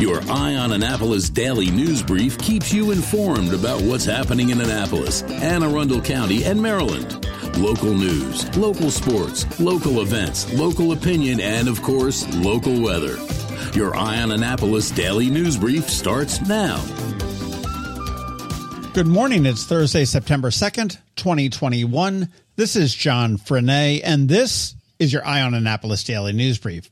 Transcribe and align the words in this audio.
Your 0.00 0.22
Eye 0.30 0.54
on 0.56 0.72
Annapolis 0.72 1.28
daily 1.28 1.70
news 1.70 2.02
brief 2.02 2.38
keeps 2.38 2.72
you 2.72 2.90
informed 2.90 3.52
about 3.52 3.82
what's 3.82 4.06
happening 4.06 4.48
in 4.48 4.58
Annapolis, 4.58 5.22
Anne 5.24 5.62
Arundel 5.62 6.00
County, 6.00 6.42
and 6.44 6.62
Maryland. 6.62 7.26
Local 7.58 7.92
news, 7.92 8.56
local 8.56 8.90
sports, 8.90 9.60
local 9.60 10.00
events, 10.00 10.50
local 10.54 10.92
opinion, 10.92 11.38
and 11.38 11.68
of 11.68 11.82
course, 11.82 12.26
local 12.36 12.80
weather. 12.80 13.18
Your 13.74 13.94
Eye 13.94 14.22
on 14.22 14.32
Annapolis 14.32 14.90
daily 14.90 15.28
news 15.28 15.58
brief 15.58 15.90
starts 15.90 16.40
now. 16.48 16.82
Good 18.94 19.06
morning. 19.06 19.44
It's 19.44 19.64
Thursday, 19.64 20.06
September 20.06 20.48
2nd, 20.48 20.96
2021. 21.16 22.26
This 22.56 22.74
is 22.74 22.94
John 22.94 23.36
Frenaye, 23.36 24.00
and 24.02 24.30
this 24.30 24.74
is 24.98 25.12
your 25.12 25.26
Eye 25.26 25.42
on 25.42 25.52
Annapolis 25.52 26.02
daily 26.04 26.32
news 26.32 26.56
brief. 26.56 26.88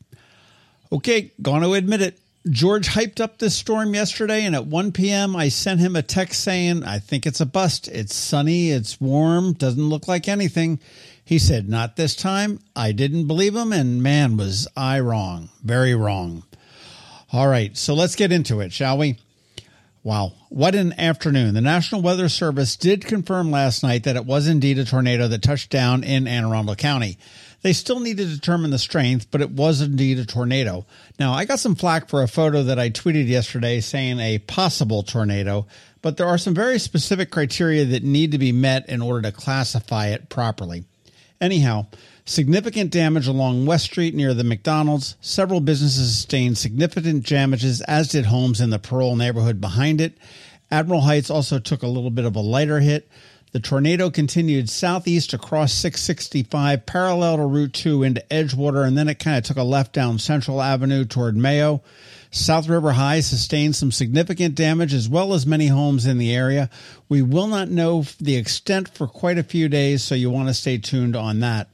Okay, 0.92 1.32
going 1.40 1.62
to 1.62 1.72
admit 1.72 2.02
it. 2.02 2.18
George 2.50 2.88
hyped 2.88 3.20
up 3.20 3.38
this 3.38 3.56
storm 3.56 3.94
yesterday, 3.94 4.44
and 4.44 4.54
at 4.54 4.66
1 4.66 4.92
p.m., 4.92 5.36
I 5.36 5.48
sent 5.48 5.80
him 5.80 5.96
a 5.96 6.02
text 6.02 6.42
saying, 6.42 6.84
I 6.84 6.98
think 6.98 7.26
it's 7.26 7.40
a 7.40 7.46
bust. 7.46 7.88
It's 7.88 8.14
sunny, 8.14 8.70
it's 8.70 9.00
warm, 9.00 9.52
doesn't 9.52 9.88
look 9.88 10.08
like 10.08 10.28
anything. 10.28 10.78
He 11.24 11.38
said, 11.38 11.68
Not 11.68 11.96
this 11.96 12.14
time. 12.16 12.60
I 12.74 12.92
didn't 12.92 13.26
believe 13.26 13.54
him, 13.54 13.72
and 13.72 14.02
man, 14.02 14.36
was 14.36 14.68
I 14.76 15.00
wrong. 15.00 15.50
Very 15.62 15.94
wrong. 15.94 16.44
All 17.32 17.48
right, 17.48 17.76
so 17.76 17.94
let's 17.94 18.16
get 18.16 18.32
into 18.32 18.60
it, 18.60 18.72
shall 18.72 18.96
we? 18.96 19.18
Wow, 20.02 20.32
what 20.48 20.74
an 20.74 20.94
afternoon. 20.98 21.52
The 21.52 21.60
National 21.60 22.00
Weather 22.00 22.30
Service 22.30 22.76
did 22.76 23.04
confirm 23.04 23.50
last 23.50 23.82
night 23.82 24.04
that 24.04 24.16
it 24.16 24.24
was 24.24 24.46
indeed 24.46 24.78
a 24.78 24.84
tornado 24.84 25.28
that 25.28 25.42
touched 25.42 25.70
down 25.70 26.04
in 26.04 26.26
Anne 26.26 26.44
Arundel 26.46 26.76
County. 26.76 27.18
They 27.62 27.72
still 27.72 27.98
need 27.98 28.18
to 28.18 28.24
determine 28.24 28.70
the 28.70 28.78
strength, 28.78 29.30
but 29.30 29.40
it 29.40 29.50
was 29.50 29.80
indeed 29.80 30.18
a 30.18 30.24
tornado. 30.24 30.86
Now, 31.18 31.32
I 31.32 31.44
got 31.44 31.58
some 31.58 31.74
flack 31.74 32.08
for 32.08 32.22
a 32.22 32.28
photo 32.28 32.62
that 32.64 32.78
I 32.78 32.90
tweeted 32.90 33.26
yesterday 33.26 33.80
saying 33.80 34.20
a 34.20 34.38
possible 34.38 35.02
tornado, 35.02 35.66
but 36.00 36.16
there 36.16 36.28
are 36.28 36.38
some 36.38 36.54
very 36.54 36.78
specific 36.78 37.30
criteria 37.30 37.84
that 37.86 38.04
need 38.04 38.32
to 38.32 38.38
be 38.38 38.52
met 38.52 38.88
in 38.88 39.02
order 39.02 39.22
to 39.22 39.36
classify 39.36 40.06
it 40.08 40.28
properly. 40.28 40.84
Anyhow, 41.40 41.86
significant 42.24 42.92
damage 42.92 43.26
along 43.26 43.66
West 43.66 43.86
Street 43.86 44.14
near 44.14 44.34
the 44.34 44.44
McDonald's. 44.44 45.16
Several 45.20 45.60
businesses 45.60 46.14
sustained 46.14 46.58
significant 46.58 47.26
damages, 47.26 47.80
as 47.82 48.08
did 48.08 48.26
homes 48.26 48.60
in 48.60 48.70
the 48.70 48.78
Parole 48.78 49.16
neighborhood 49.16 49.60
behind 49.60 50.00
it. 50.00 50.16
Admiral 50.70 51.00
Heights 51.00 51.30
also 51.30 51.58
took 51.58 51.82
a 51.82 51.88
little 51.88 52.10
bit 52.10 52.24
of 52.24 52.36
a 52.36 52.40
lighter 52.40 52.80
hit. 52.80 53.08
The 53.50 53.60
tornado 53.60 54.10
continued 54.10 54.68
southeast 54.68 55.32
across 55.32 55.72
665, 55.72 56.84
parallel 56.84 57.38
to 57.38 57.46
Route 57.46 57.72
2 57.72 58.02
into 58.02 58.22
Edgewater, 58.30 58.86
and 58.86 58.96
then 58.96 59.08
it 59.08 59.18
kind 59.18 59.38
of 59.38 59.44
took 59.44 59.56
a 59.56 59.62
left 59.62 59.94
down 59.94 60.18
Central 60.18 60.60
Avenue 60.60 61.06
toward 61.06 61.34
Mayo. 61.34 61.82
South 62.30 62.68
River 62.68 62.92
High 62.92 63.20
sustained 63.20 63.74
some 63.74 63.90
significant 63.90 64.54
damage 64.54 64.92
as 64.92 65.08
well 65.08 65.32
as 65.32 65.46
many 65.46 65.68
homes 65.68 66.04
in 66.04 66.18
the 66.18 66.34
area. 66.34 66.68
We 67.08 67.22
will 67.22 67.46
not 67.46 67.70
know 67.70 68.04
the 68.20 68.36
extent 68.36 68.90
for 68.90 69.06
quite 69.06 69.38
a 69.38 69.42
few 69.42 69.70
days, 69.70 70.02
so 70.02 70.14
you 70.14 70.28
want 70.28 70.48
to 70.48 70.54
stay 70.54 70.76
tuned 70.76 71.16
on 71.16 71.40
that. 71.40 71.68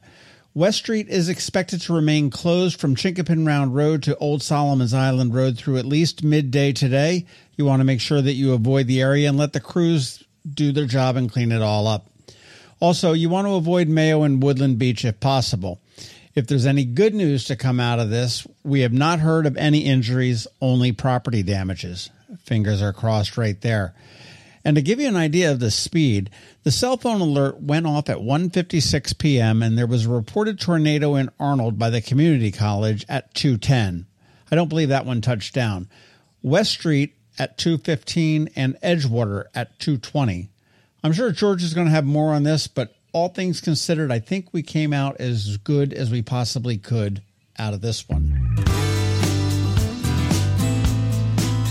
West 0.56 0.78
Street 0.78 1.09
is 1.09 1.28
expected 1.28 1.81
to 1.81 1.92
remain 1.92 2.31
closed 2.31 2.81
from 2.81 2.94
Chinquapin 2.94 3.44
Round 3.44 3.75
Road 3.75 4.05
to 4.05 4.16
Old 4.19 4.41
Solomon's 4.41 4.94
Island 4.94 5.34
Road 5.34 5.59
through 5.59 5.78
at 5.78 5.84
least 5.84 6.22
midday 6.22 6.72
today. 6.72 7.27
You 7.56 7.64
want 7.64 7.81
to 7.81 7.84
make 7.84 8.00
sure 8.00 8.22
that 8.22 8.34
you 8.34 8.53
avoid 8.53 8.86
the 8.86 9.00
area 9.00 9.28
and 9.28 9.36
let 9.36 9.53
the 9.53 9.59
crews 9.59 10.23
do 10.48 10.73
their 10.73 10.87
job 10.87 11.17
and 11.17 11.31
clean 11.31 11.53
it 11.53 11.62
all 11.62 11.87
up. 11.87 12.06
Also, 12.81 13.12
you 13.12 13.28
want 13.28 13.47
to 13.47 13.55
avoid 13.55 13.89
Mayo 13.89 14.23
and 14.23 14.42
Woodland 14.42 14.78
Beach 14.78 15.05
if 15.05 15.20
possible. 15.20 15.81
If 16.34 16.48
there's 16.48 16.67
any 16.67 16.84
good 16.84 17.14
news 17.14 17.45
to 17.45 17.56
come 17.56 17.78
out 17.78 18.00
of 18.00 18.11
this, 18.11 18.47
we 18.65 18.81
have 18.81 18.92
not 18.92 19.20
heard 19.20 19.47
of 19.47 19.56
any 19.56 19.81
injuries, 19.81 20.47
only 20.61 20.92
property 20.92 21.42
damages. 21.42 22.11
Fingers 22.45 22.83
are 22.83 22.92
crossed 22.92 23.37
right 23.37 23.61
there. 23.61 23.95
And 24.65 24.77
to 24.77 24.83
give 24.83 24.98
you 24.98 25.09
an 25.09 25.17
idea 25.17 25.53
of 25.53 25.60
the 25.60 25.71
speed, 25.71 26.31
the 26.62 26.71
cell 26.71 26.97
phone 26.97 27.21
alert 27.21 27.60
went 27.60 27.87
off 27.87 28.09
at 28.09 28.19
1:56 28.19 29.19
p.m. 29.19 29.62
and 29.62 29.78
there 29.78 29.87
was 29.87 30.06
a 30.06 30.10
reported 30.10 30.59
tornado 30.59 31.15
in 31.15 31.31
Arnold 31.38 31.78
by 31.78 31.91
the 31.91 32.00
community 32.00 32.50
college 32.50 33.04
at 33.09 33.33
2:10. 33.34 34.06
I 34.50 34.56
don't 34.56 34.69
believe 34.69 34.88
that 34.88 35.06
one 35.06 35.21
touched 35.21 35.54
down. 35.54 35.88
West 36.43 36.72
Street 36.72 37.15
at 37.39 37.59
215 37.59 38.50
and 38.56 38.77
Edgewater 38.83 39.45
at 39.55 39.78
220. 39.78 40.50
I'm 41.03 41.12
sure 41.12 41.33
George 41.33 41.62
is 41.62 41.75
going 41.75 41.87
to 41.87 41.93
have 41.93 42.05
more 42.05 42.33
on 42.33 42.43
this, 42.43 42.67
but 42.67 42.95
all 43.12 43.28
things 43.28 43.61
considered, 43.61 44.11
I 44.11 44.19
think 44.19 44.49
we 44.53 44.62
came 44.62 44.93
out 44.93 45.21
as 45.21 45.56
good 45.59 45.93
as 45.93 46.11
we 46.11 46.22
possibly 46.22 46.78
could 46.78 47.22
out 47.59 47.75
of 47.75 47.81
this 47.81 48.09
one. 48.09 48.55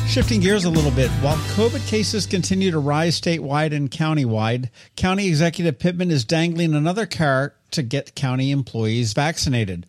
Shifting 0.07 0.41
gears 0.41 0.63
a 0.63 0.69
little 0.69 0.91
bit, 0.91 1.09
while 1.21 1.37
COVID 1.55 1.87
cases 1.87 2.27
continue 2.27 2.69
to 2.69 2.77
rise 2.77 3.19
statewide 3.19 3.75
and 3.75 3.89
countywide, 3.89 4.69
County 4.95 5.27
Executive 5.27 5.79
Pittman 5.79 6.11
is 6.11 6.23
dangling 6.23 6.75
another 6.75 7.07
carrot 7.07 7.53
to 7.71 7.81
get 7.81 8.13
county 8.13 8.51
employees 8.51 9.13
vaccinated. 9.13 9.87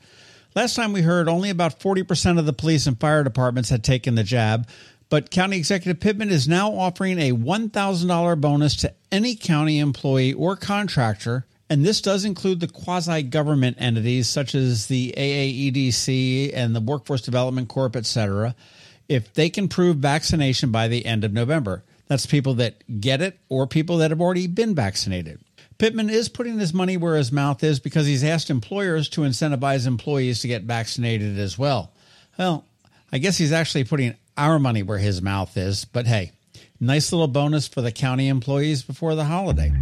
Last 0.55 0.77
time 0.77 0.95
we 0.95 1.03
heard, 1.03 1.29
only 1.29 1.51
about 1.51 1.79
40% 1.79 2.39
of 2.39 2.47
the 2.47 2.53
police 2.55 2.87
and 2.87 2.99
fire 2.99 3.23
departments 3.23 3.69
had 3.69 3.85
taken 3.85 4.15
the 4.15 4.23
jab, 4.23 4.67
but 5.15 5.31
County 5.31 5.57
Executive 5.57 6.01
Pittman 6.01 6.31
is 6.31 6.49
now 6.49 6.73
offering 6.73 7.21
a 7.21 7.31
$1,000 7.31 8.41
bonus 8.41 8.75
to 8.79 8.93
any 9.13 9.37
county 9.37 9.79
employee 9.79 10.33
or 10.33 10.57
contractor. 10.57 11.47
And 11.71 11.87
this 11.87 12.01
does 12.01 12.25
include 12.25 12.59
the 12.59 12.67
quasi 12.67 13.23
government 13.23 13.77
entities 13.79 14.29
such 14.29 14.57
as 14.57 14.89
the 14.89 15.15
AAEDC 15.17 16.51
and 16.53 16.75
the 16.75 16.81
Workforce 16.81 17.23
Development 17.23 17.69
Corp, 17.69 17.95
et 17.95 18.07
cetera, 18.07 18.57
if 19.09 19.33
they 19.35 19.51
can 19.51 19.69
prove 19.69 19.99
vaccination 19.99 20.73
by 20.73 20.89
the 20.89 21.07
end 21.07 21.23
of 21.23 21.33
November. 21.33 21.85
That's 22.09 22.27
people 22.27 22.55
that 22.55 22.83
get 23.01 23.23
it 23.23 23.39
or 23.49 23.69
people 23.69 23.99
that 23.99 24.11
have 24.11 24.21
already 24.21 24.49
been 24.49 24.75
vaccinated. 24.75 25.39
Pittman 25.79 26.11
is 26.11 26.29
putting 26.29 26.59
his 26.59 26.75
money 26.75 26.97
where 26.97 27.15
his 27.15 27.31
mouth 27.31 27.63
is 27.63 27.79
because 27.79 28.09
he's 28.09 28.25
asked 28.25 28.51
employers 28.51 29.09
to 29.11 29.21
incentivize 29.21 29.87
employees 29.87 30.41
to 30.41 30.49
get 30.49 30.65
vaccinated 30.65 31.39
as 31.39 31.57
well. 31.57 31.93
Well, 32.37 32.65
I 33.13 33.19
guess 33.19 33.39
he's 33.39 33.53
actually 33.53 33.85
putting 33.85 34.17
our 34.37 34.59
money 34.59 34.83
where 34.83 34.99
his 34.99 35.23
mouth 35.23 35.57
is. 35.57 35.85
But 35.85 36.07
hey, 36.07 36.33
nice 36.81 37.13
little 37.13 37.29
bonus 37.29 37.69
for 37.69 37.81
the 37.81 37.93
county 37.93 38.29
employees 38.29 38.83
before 38.83 39.15
the 39.15 39.25
holiday. 39.25 39.73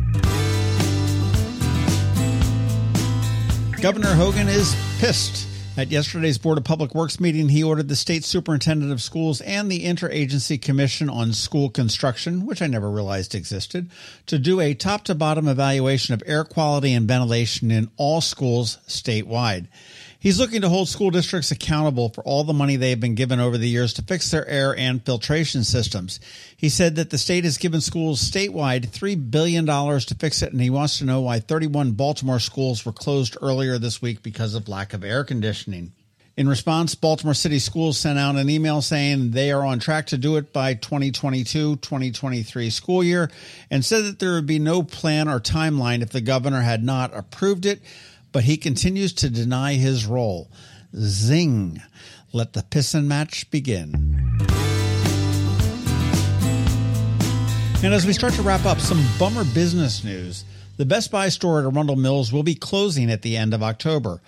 Governor 3.80 4.14
Hogan 4.14 4.48
is 4.48 4.76
pissed. 4.98 5.48
At 5.74 5.90
yesterday's 5.90 6.36
Board 6.36 6.58
of 6.58 6.64
Public 6.64 6.94
Works 6.94 7.18
meeting, 7.18 7.48
he 7.48 7.64
ordered 7.64 7.88
the 7.88 7.96
state 7.96 8.24
superintendent 8.24 8.92
of 8.92 9.00
schools 9.00 9.40
and 9.40 9.72
the 9.72 9.86
Interagency 9.86 10.60
Commission 10.60 11.08
on 11.08 11.32
School 11.32 11.70
Construction, 11.70 12.44
which 12.44 12.60
I 12.60 12.66
never 12.66 12.90
realized 12.90 13.34
existed, 13.34 13.90
to 14.26 14.38
do 14.38 14.60
a 14.60 14.74
top 14.74 15.04
to 15.04 15.14
bottom 15.14 15.48
evaluation 15.48 16.12
of 16.12 16.22
air 16.26 16.44
quality 16.44 16.92
and 16.92 17.08
ventilation 17.08 17.70
in 17.70 17.90
all 17.96 18.20
schools 18.20 18.78
statewide. 18.86 19.66
He's 20.22 20.38
looking 20.38 20.60
to 20.60 20.68
hold 20.68 20.88
school 20.88 21.10
districts 21.10 21.50
accountable 21.50 22.08
for 22.08 22.22
all 22.22 22.44
the 22.44 22.52
money 22.52 22.76
they 22.76 22.90
have 22.90 23.00
been 23.00 23.16
given 23.16 23.40
over 23.40 23.58
the 23.58 23.68
years 23.68 23.92
to 23.94 24.02
fix 24.02 24.30
their 24.30 24.46
air 24.46 24.72
and 24.76 25.04
filtration 25.04 25.64
systems. 25.64 26.20
He 26.56 26.68
said 26.68 26.94
that 26.94 27.10
the 27.10 27.18
state 27.18 27.42
has 27.42 27.58
given 27.58 27.80
schools 27.80 28.22
statewide 28.22 28.86
$3 28.86 29.32
billion 29.32 29.66
to 29.66 30.14
fix 30.14 30.40
it, 30.40 30.52
and 30.52 30.60
he 30.60 30.70
wants 30.70 30.98
to 30.98 31.04
know 31.04 31.22
why 31.22 31.40
31 31.40 31.94
Baltimore 31.94 32.38
schools 32.38 32.86
were 32.86 32.92
closed 32.92 33.36
earlier 33.42 33.78
this 33.78 34.00
week 34.00 34.22
because 34.22 34.54
of 34.54 34.68
lack 34.68 34.92
of 34.92 35.02
air 35.02 35.24
conditioning. 35.24 35.90
In 36.36 36.48
response, 36.48 36.94
Baltimore 36.94 37.34
City 37.34 37.58
Schools 37.58 37.98
sent 37.98 38.18
out 38.18 38.36
an 38.36 38.48
email 38.48 38.80
saying 38.80 39.32
they 39.32 39.50
are 39.50 39.66
on 39.66 39.80
track 39.80 40.06
to 40.06 40.16
do 40.16 40.36
it 40.36 40.52
by 40.52 40.74
2022 40.74 41.76
2023 41.76 42.70
school 42.70 43.04
year 43.04 43.30
and 43.70 43.84
said 43.84 44.04
that 44.04 44.18
there 44.18 44.34
would 44.34 44.46
be 44.46 44.58
no 44.58 44.82
plan 44.82 45.28
or 45.28 45.40
timeline 45.40 46.00
if 46.00 46.08
the 46.08 46.22
governor 46.22 46.62
had 46.62 46.82
not 46.82 47.14
approved 47.14 47.66
it 47.66 47.82
but 48.32 48.44
he 48.44 48.56
continues 48.56 49.12
to 49.14 49.30
deny 49.30 49.74
his 49.74 50.06
role. 50.06 50.50
Zing. 50.96 51.80
Let 52.32 52.54
the 52.54 52.62
pissin' 52.62 53.06
match 53.06 53.50
begin. 53.50 54.38
And 57.84 57.92
as 57.92 58.06
we 58.06 58.12
start 58.12 58.32
to 58.34 58.42
wrap 58.42 58.64
up, 58.64 58.80
some 58.80 59.04
bummer 59.18 59.44
business 59.44 60.04
news. 60.04 60.44
The 60.78 60.86
Best 60.86 61.10
Buy 61.10 61.28
store 61.28 61.58
at 61.58 61.66
Arundel 61.66 61.96
Mills 61.96 62.32
will 62.32 62.42
be 62.42 62.54
closing 62.54 63.10
at 63.10 63.22
the 63.22 63.36
end 63.36 63.52
of 63.52 63.62
October. 63.62 64.20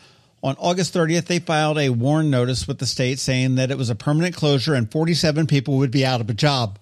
On 0.42 0.56
August 0.58 0.92
30th, 0.92 1.26
they 1.26 1.38
filed 1.38 1.78
a 1.78 1.88
warn 1.88 2.30
notice 2.30 2.68
with 2.68 2.78
the 2.78 2.86
state 2.86 3.18
saying 3.18 3.54
that 3.54 3.70
it 3.70 3.78
was 3.78 3.88
a 3.88 3.94
permanent 3.94 4.36
closure 4.36 4.74
and 4.74 4.90
47 4.90 5.46
people 5.46 5.78
would 5.78 5.90
be 5.90 6.04
out 6.04 6.20
of 6.20 6.28
a 6.28 6.34
job. 6.34 6.78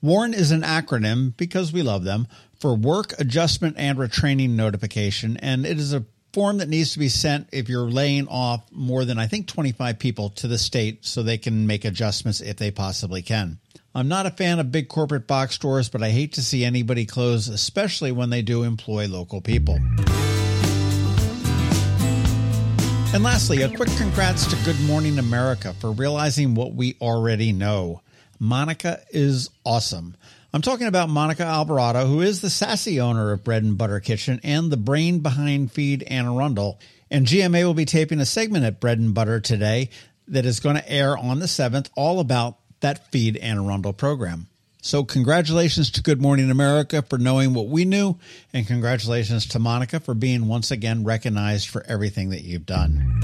WARN 0.00 0.34
is 0.34 0.50
an 0.50 0.62
acronym, 0.62 1.34
because 1.36 1.72
we 1.72 1.82
love 1.82 2.04
them, 2.04 2.28
for 2.60 2.74
Work 2.74 3.18
Adjustment 3.18 3.74
and 3.78 3.98
Retraining 3.98 4.50
Notification, 4.50 5.38
and 5.38 5.64
it 5.64 5.78
is 5.78 5.92
a 5.92 6.04
form 6.34 6.58
that 6.58 6.68
needs 6.68 6.92
to 6.92 6.98
be 6.98 7.08
sent 7.08 7.48
if 7.52 7.68
you're 7.68 7.88
laying 7.88 8.26
off 8.26 8.64
more 8.72 9.04
than 9.04 9.20
I 9.20 9.28
think 9.28 9.46
25 9.46 10.00
people 10.00 10.30
to 10.30 10.48
the 10.48 10.58
state 10.58 11.06
so 11.06 11.22
they 11.22 11.38
can 11.38 11.68
make 11.68 11.84
adjustments 11.84 12.40
if 12.40 12.56
they 12.56 12.72
possibly 12.72 13.22
can. 13.22 13.58
I'm 13.94 14.08
not 14.08 14.26
a 14.26 14.32
fan 14.32 14.58
of 14.58 14.72
big 14.72 14.88
corporate 14.88 15.28
box 15.28 15.54
stores, 15.54 15.88
but 15.88 16.02
I 16.02 16.10
hate 16.10 16.32
to 16.32 16.42
see 16.42 16.64
anybody 16.64 17.06
close, 17.06 17.46
especially 17.46 18.10
when 18.10 18.30
they 18.30 18.42
do 18.42 18.64
employ 18.64 19.06
local 19.06 19.40
people. 19.40 19.76
And 23.14 23.22
lastly, 23.22 23.62
a 23.62 23.68
quick 23.68 23.90
congrats 23.96 24.44
to 24.46 24.56
Good 24.64 24.80
Morning 24.80 25.20
America 25.20 25.72
for 25.74 25.92
realizing 25.92 26.56
what 26.56 26.74
we 26.74 26.96
already 27.00 27.52
know. 27.52 28.02
Monica 28.40 29.00
is 29.12 29.50
awesome. 29.64 30.16
I'm 30.54 30.62
talking 30.62 30.86
about 30.86 31.08
Monica 31.08 31.42
Alvarado, 31.42 32.06
who 32.06 32.20
is 32.20 32.40
the 32.40 32.48
sassy 32.48 33.00
owner 33.00 33.32
of 33.32 33.42
Bread 33.42 33.64
and 33.64 33.76
Butter 33.76 33.98
Kitchen 33.98 34.38
and 34.44 34.70
the 34.70 34.76
brain 34.76 35.18
behind 35.18 35.72
Feed 35.72 36.04
Anne 36.04 36.26
Arundel. 36.26 36.78
And 37.10 37.26
GMA 37.26 37.64
will 37.64 37.74
be 37.74 37.84
taping 37.84 38.20
a 38.20 38.24
segment 38.24 38.64
at 38.64 38.78
Bread 38.78 39.00
and 39.00 39.12
Butter 39.12 39.40
today 39.40 39.90
that 40.28 40.46
is 40.46 40.60
going 40.60 40.76
to 40.76 40.88
air 40.88 41.18
on 41.18 41.40
the 41.40 41.46
7th, 41.46 41.90
all 41.96 42.20
about 42.20 42.58
that 42.78 43.10
Feed 43.10 43.36
Anne 43.38 43.58
Arundel 43.58 43.94
program. 43.94 44.46
So, 44.80 45.02
congratulations 45.02 45.90
to 45.90 46.02
Good 46.02 46.22
Morning 46.22 46.52
America 46.52 47.02
for 47.02 47.18
knowing 47.18 47.52
what 47.52 47.66
we 47.66 47.84
knew, 47.84 48.16
and 48.52 48.64
congratulations 48.64 49.46
to 49.46 49.58
Monica 49.58 49.98
for 49.98 50.14
being 50.14 50.46
once 50.46 50.70
again 50.70 51.02
recognized 51.02 51.68
for 51.68 51.82
everything 51.88 52.30
that 52.30 52.42
you've 52.42 52.66
done. 52.66 53.20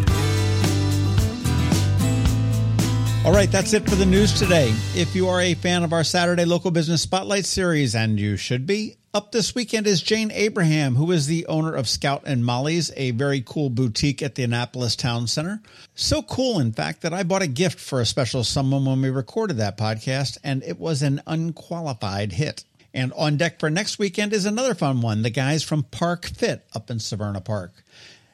All 3.23 3.33
right, 3.33 3.53
that's 3.53 3.75
it 3.75 3.87
for 3.87 3.97
the 3.97 4.07
news 4.07 4.33
today. 4.33 4.75
If 4.95 5.15
you 5.15 5.29
are 5.29 5.43
a 5.43 5.53
fan 5.53 5.85
of 5.85 5.93
our 5.93 6.05
Saturday 6.05 6.47
Local 6.47 6.71
Business 6.71 7.03
Spotlight 7.03 7.45
series, 7.45 7.95
and 7.95 8.19
you 8.19 8.39
should 8.39 8.65
be, 8.65 8.97
up 9.13 9.31
this 9.31 9.55
weekend 9.55 9.87
is 9.87 10.01
Jane 10.01 10.31
Abraham, 10.31 10.95
who 10.95 11.13
is 11.13 11.27
the 11.27 11.45
owner 11.45 11.75
of 11.75 11.87
Scout 11.87 12.23
and 12.25 12.43
Molly's, 12.43 12.91
a 12.97 13.11
very 13.11 13.43
cool 13.45 13.69
boutique 13.69 14.23
at 14.23 14.37
the 14.37 14.43
Annapolis 14.43 14.97
Town 14.97 15.27
Center. 15.27 15.61
So 15.95 16.23
cool, 16.23 16.61
in 16.61 16.73
fact, 16.73 17.03
that 17.03 17.13
I 17.13 17.23
bought 17.23 17.43
a 17.43 17.47
gift 17.47 17.79
for 17.79 18.01
a 18.01 18.07
special 18.07 18.43
someone 18.43 18.87
when 18.87 19.03
we 19.03 19.11
recorded 19.11 19.59
that 19.59 19.77
podcast, 19.77 20.39
and 20.43 20.63
it 20.63 20.81
was 20.81 21.03
an 21.03 21.21
unqualified 21.27 22.33
hit. 22.33 22.65
And 22.95 23.13
on 23.13 23.37
deck 23.37 23.61
for 23.61 23.69
next 23.69 23.99
weekend 23.99 24.33
is 24.33 24.47
another 24.47 24.75
fun 24.75 25.03
one 25.03 25.21
the 25.21 25.29
guys 25.29 25.63
from 25.63 25.83
Park 25.83 26.25
Fit 26.25 26.65
up 26.75 26.91
in 26.91 26.97
Severna 26.97 27.45
Park. 27.45 27.85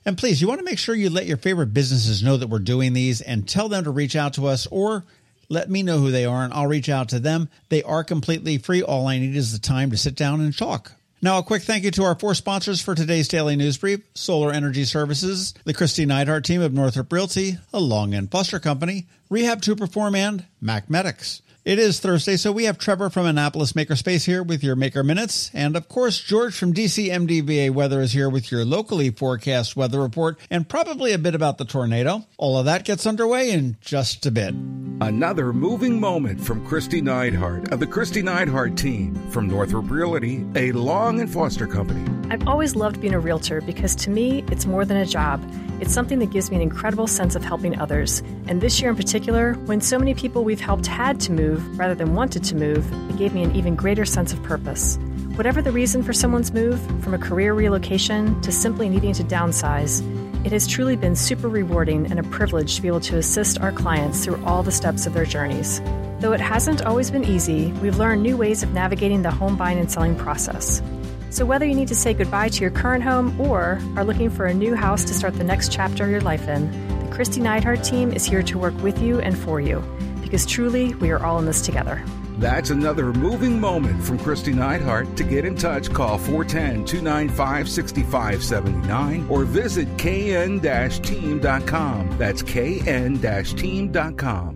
And 0.06 0.16
please, 0.16 0.40
you 0.40 0.46
want 0.46 0.60
to 0.60 0.64
make 0.64 0.78
sure 0.78 0.94
you 0.94 1.10
let 1.10 1.26
your 1.26 1.36
favorite 1.36 1.74
businesses 1.74 2.22
know 2.22 2.36
that 2.36 2.46
we're 2.46 2.60
doing 2.60 2.92
these 2.92 3.20
and 3.20 3.46
tell 3.46 3.68
them 3.68 3.82
to 3.84 3.90
reach 3.90 4.14
out 4.14 4.34
to 4.34 4.46
us 4.46 4.68
or 4.70 5.04
let 5.48 5.68
me 5.68 5.82
know 5.82 5.98
who 5.98 6.12
they 6.12 6.24
are 6.24 6.44
and 6.44 6.54
I'll 6.54 6.68
reach 6.68 6.88
out 6.88 7.08
to 7.08 7.18
them. 7.18 7.48
They 7.70 7.82
are 7.82 8.04
completely 8.04 8.56
free. 8.58 8.84
All 8.84 9.08
I 9.08 9.18
need 9.18 9.34
is 9.34 9.52
the 9.52 9.58
time 9.58 9.90
to 9.90 9.96
sit 9.96 10.14
down 10.14 10.40
and 10.40 10.56
talk. 10.56 10.92
Now, 11.20 11.38
a 11.38 11.42
quick 11.42 11.62
thank 11.62 11.82
you 11.82 11.90
to 11.90 12.04
our 12.04 12.14
four 12.14 12.34
sponsors 12.34 12.80
for 12.80 12.94
today's 12.94 13.26
daily 13.26 13.56
news 13.56 13.78
brief 13.78 14.00
Solar 14.14 14.52
Energy 14.52 14.84
Services, 14.84 15.54
the 15.64 15.74
Kristi 15.74 16.06
Neidhardt 16.06 16.44
team 16.44 16.60
of 16.60 16.72
Northrop 16.72 17.12
Realty, 17.12 17.58
a 17.72 17.80
Long 17.80 18.14
and 18.14 18.30
Foster 18.30 18.60
Company, 18.60 19.06
Rehab 19.28 19.60
2 19.60 19.74
Perform, 19.74 20.14
and 20.14 20.44
Mac 20.60 20.88
Medics. 20.88 21.42
It 21.66 21.80
is 21.80 21.98
Thursday, 21.98 22.36
so 22.36 22.52
we 22.52 22.66
have 22.66 22.78
Trevor 22.78 23.10
from 23.10 23.26
Annapolis 23.26 23.72
Makerspace 23.72 24.24
here 24.24 24.40
with 24.40 24.62
your 24.62 24.76
Maker 24.76 25.02
Minutes. 25.02 25.50
And 25.52 25.74
of 25.74 25.88
course, 25.88 26.20
George 26.20 26.56
from 26.56 26.72
DC 26.72 27.08
MDVA 27.08 27.72
Weather 27.72 28.00
is 28.00 28.12
here 28.12 28.30
with 28.30 28.52
your 28.52 28.64
locally 28.64 29.10
forecast 29.10 29.74
weather 29.74 30.00
report 30.00 30.38
and 30.48 30.68
probably 30.68 31.12
a 31.12 31.18
bit 31.18 31.34
about 31.34 31.58
the 31.58 31.64
tornado. 31.64 32.24
All 32.36 32.56
of 32.56 32.66
that 32.66 32.84
gets 32.84 33.04
underway 33.04 33.50
in 33.50 33.78
just 33.80 34.24
a 34.26 34.30
bit. 34.30 34.54
Another 35.00 35.52
moving 35.52 35.98
moment 35.98 36.40
from 36.40 36.64
Kristi 36.64 37.02
Neidhardt 37.02 37.72
of 37.72 37.80
the 37.80 37.86
Kristi 37.88 38.22
Neidhardt 38.22 38.76
team 38.76 39.16
from 39.32 39.48
Northrop 39.48 39.90
Realty, 39.90 40.46
a 40.54 40.70
Long 40.70 41.18
and 41.18 41.28
Foster 41.28 41.66
company. 41.66 42.15
I've 42.28 42.48
always 42.48 42.74
loved 42.74 43.00
being 43.00 43.14
a 43.14 43.20
realtor 43.20 43.60
because 43.60 43.94
to 43.96 44.10
me, 44.10 44.44
it's 44.50 44.66
more 44.66 44.84
than 44.84 44.96
a 44.96 45.06
job. 45.06 45.40
It's 45.80 45.92
something 45.92 46.18
that 46.18 46.30
gives 46.30 46.50
me 46.50 46.56
an 46.56 46.62
incredible 46.62 47.06
sense 47.06 47.36
of 47.36 47.44
helping 47.44 47.78
others. 47.78 48.20
And 48.48 48.60
this 48.60 48.80
year 48.80 48.90
in 48.90 48.96
particular, 48.96 49.52
when 49.66 49.80
so 49.80 49.96
many 49.96 50.12
people 50.12 50.42
we've 50.42 50.60
helped 50.60 50.88
had 50.88 51.20
to 51.20 51.32
move, 51.32 51.78
rather 51.78 51.94
than 51.94 52.16
wanted 52.16 52.42
to 52.44 52.56
move, 52.56 52.84
it 53.10 53.16
gave 53.16 53.32
me 53.32 53.44
an 53.44 53.54
even 53.54 53.76
greater 53.76 54.04
sense 54.04 54.32
of 54.32 54.42
purpose. 54.42 54.98
Whatever 55.36 55.62
the 55.62 55.70
reason 55.70 56.02
for 56.02 56.12
someone's 56.12 56.52
move, 56.52 56.80
from 57.00 57.14
a 57.14 57.18
career 57.18 57.54
relocation 57.54 58.40
to 58.40 58.50
simply 58.50 58.88
needing 58.88 59.12
to 59.12 59.22
downsize, 59.22 60.02
it 60.44 60.50
has 60.50 60.66
truly 60.66 60.96
been 60.96 61.14
super 61.14 61.48
rewarding 61.48 62.06
and 62.10 62.18
a 62.18 62.24
privilege 62.24 62.74
to 62.74 62.82
be 62.82 62.88
able 62.88 63.00
to 63.00 63.18
assist 63.18 63.60
our 63.60 63.70
clients 63.70 64.24
through 64.24 64.44
all 64.44 64.64
the 64.64 64.72
steps 64.72 65.06
of 65.06 65.12
their 65.12 65.26
journeys. 65.26 65.80
Though 66.18 66.32
it 66.32 66.40
hasn't 66.40 66.82
always 66.82 67.08
been 67.10 67.24
easy, 67.24 67.70
we've 67.74 67.98
learned 67.98 68.22
new 68.22 68.36
ways 68.36 68.64
of 68.64 68.72
navigating 68.72 69.22
the 69.22 69.30
home 69.30 69.56
buying 69.56 69.78
and 69.78 69.90
selling 69.90 70.16
process. 70.16 70.82
So, 71.30 71.44
whether 71.44 71.66
you 71.66 71.74
need 71.74 71.88
to 71.88 71.94
say 71.94 72.14
goodbye 72.14 72.48
to 72.50 72.60
your 72.60 72.70
current 72.70 73.02
home 73.02 73.38
or 73.40 73.80
are 73.96 74.04
looking 74.04 74.30
for 74.30 74.46
a 74.46 74.54
new 74.54 74.74
house 74.74 75.04
to 75.04 75.14
start 75.14 75.34
the 75.34 75.44
next 75.44 75.72
chapter 75.72 76.04
of 76.04 76.10
your 76.10 76.20
life 76.20 76.48
in, 76.48 76.70
the 77.00 77.16
Kristi 77.16 77.42
Neidhardt 77.42 77.84
team 77.84 78.12
is 78.12 78.24
here 78.24 78.42
to 78.42 78.58
work 78.58 78.74
with 78.82 79.00
you 79.00 79.20
and 79.20 79.36
for 79.36 79.60
you 79.60 79.82
because 80.22 80.44
truly 80.44 80.92
we 80.94 81.10
are 81.10 81.24
all 81.24 81.38
in 81.38 81.46
this 81.46 81.62
together. 81.62 82.02
That's 82.38 82.70
another 82.70 83.12
moving 83.12 83.58
moment 83.58 84.02
from 84.02 84.18
Kristi 84.18 84.52
Neidhardt. 84.52 85.16
To 85.16 85.24
get 85.24 85.44
in 85.44 85.56
touch, 85.56 85.90
call 85.90 86.18
410 86.18 86.84
295 86.84 87.68
6579 87.68 89.26
or 89.30 89.44
visit 89.44 89.88
kn 89.96 90.60
team.com. 90.60 92.18
That's 92.18 92.42
kn 92.42 93.18
team.com. 93.20 94.55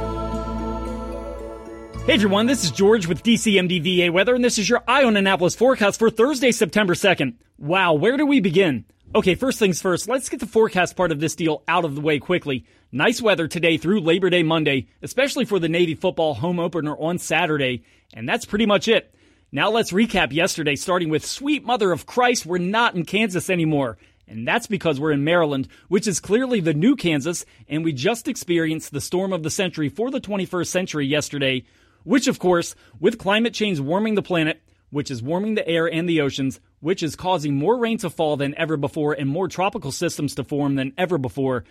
Hey 2.07 2.15
everyone, 2.15 2.47
this 2.47 2.63
is 2.63 2.71
George 2.71 3.05
with 3.05 3.21
DCMDVA 3.21 4.09
weather, 4.09 4.33
and 4.33 4.43
this 4.43 4.57
is 4.57 4.67
your 4.67 4.83
Eye 4.87 5.03
on 5.03 5.15
Annapolis 5.15 5.53
forecast 5.53 5.99
for 5.99 6.09
Thursday, 6.09 6.51
September 6.51 6.95
2nd. 6.95 7.35
Wow, 7.59 7.93
where 7.93 8.17
do 8.17 8.25
we 8.25 8.39
begin? 8.39 8.85
Okay, 9.13 9.35
first 9.35 9.59
things 9.59 9.83
first, 9.83 10.09
let's 10.09 10.27
get 10.27 10.39
the 10.39 10.47
forecast 10.47 10.95
part 10.97 11.11
of 11.11 11.19
this 11.19 11.35
deal 11.35 11.61
out 11.67 11.85
of 11.85 11.93
the 11.93 12.01
way 12.01 12.17
quickly. 12.17 12.65
Nice 12.91 13.21
weather 13.21 13.47
today 13.47 13.77
through 13.77 14.01
Labor 14.01 14.31
Day 14.31 14.41
Monday, 14.41 14.87
especially 15.03 15.45
for 15.45 15.59
the 15.59 15.69
Navy 15.69 15.93
football 15.93 16.33
home 16.33 16.59
opener 16.59 16.97
on 16.97 17.19
Saturday, 17.19 17.83
and 18.15 18.27
that's 18.27 18.45
pretty 18.45 18.65
much 18.65 18.87
it. 18.87 19.13
Now 19.51 19.69
let's 19.69 19.91
recap 19.91 20.33
yesterday, 20.33 20.75
starting 20.75 21.09
with 21.09 21.23
Sweet 21.23 21.63
Mother 21.63 21.91
of 21.91 22.07
Christ, 22.07 22.47
we're 22.47 22.57
not 22.57 22.95
in 22.95 23.05
Kansas 23.05 23.47
anymore. 23.47 23.99
And 24.27 24.47
that's 24.47 24.67
because 24.67 24.97
we're 24.97 25.11
in 25.11 25.25
Maryland, 25.25 25.67
which 25.89 26.07
is 26.07 26.21
clearly 26.21 26.61
the 26.61 26.73
new 26.73 26.95
Kansas, 26.95 27.45
and 27.67 27.83
we 27.83 27.91
just 27.91 28.29
experienced 28.29 28.91
the 28.91 29.01
storm 29.01 29.33
of 29.33 29.43
the 29.43 29.49
century 29.49 29.89
for 29.89 30.09
the 30.09 30.21
21st 30.21 30.67
century 30.67 31.05
yesterday, 31.05 31.65
which, 32.03 32.27
of 32.27 32.39
course, 32.39 32.75
with 32.99 33.17
climate 33.17 33.53
change 33.53 33.79
warming 33.79 34.15
the 34.15 34.21
planet, 34.21 34.61
which 34.89 35.09
is 35.09 35.23
warming 35.23 35.55
the 35.55 35.67
air 35.67 35.91
and 35.91 36.07
the 36.07 36.21
oceans, 36.21 36.59
which 36.79 37.01
is 37.01 37.15
causing 37.15 37.55
more 37.55 37.77
rain 37.77 37.97
to 37.99 38.09
fall 38.09 38.37
than 38.37 38.57
ever 38.57 38.77
before 38.77 39.13
and 39.13 39.29
more 39.29 39.47
tropical 39.47 39.91
systems 39.91 40.35
to 40.35 40.43
form 40.43 40.75
than 40.75 40.93
ever 40.97 41.17
before. 41.17 41.63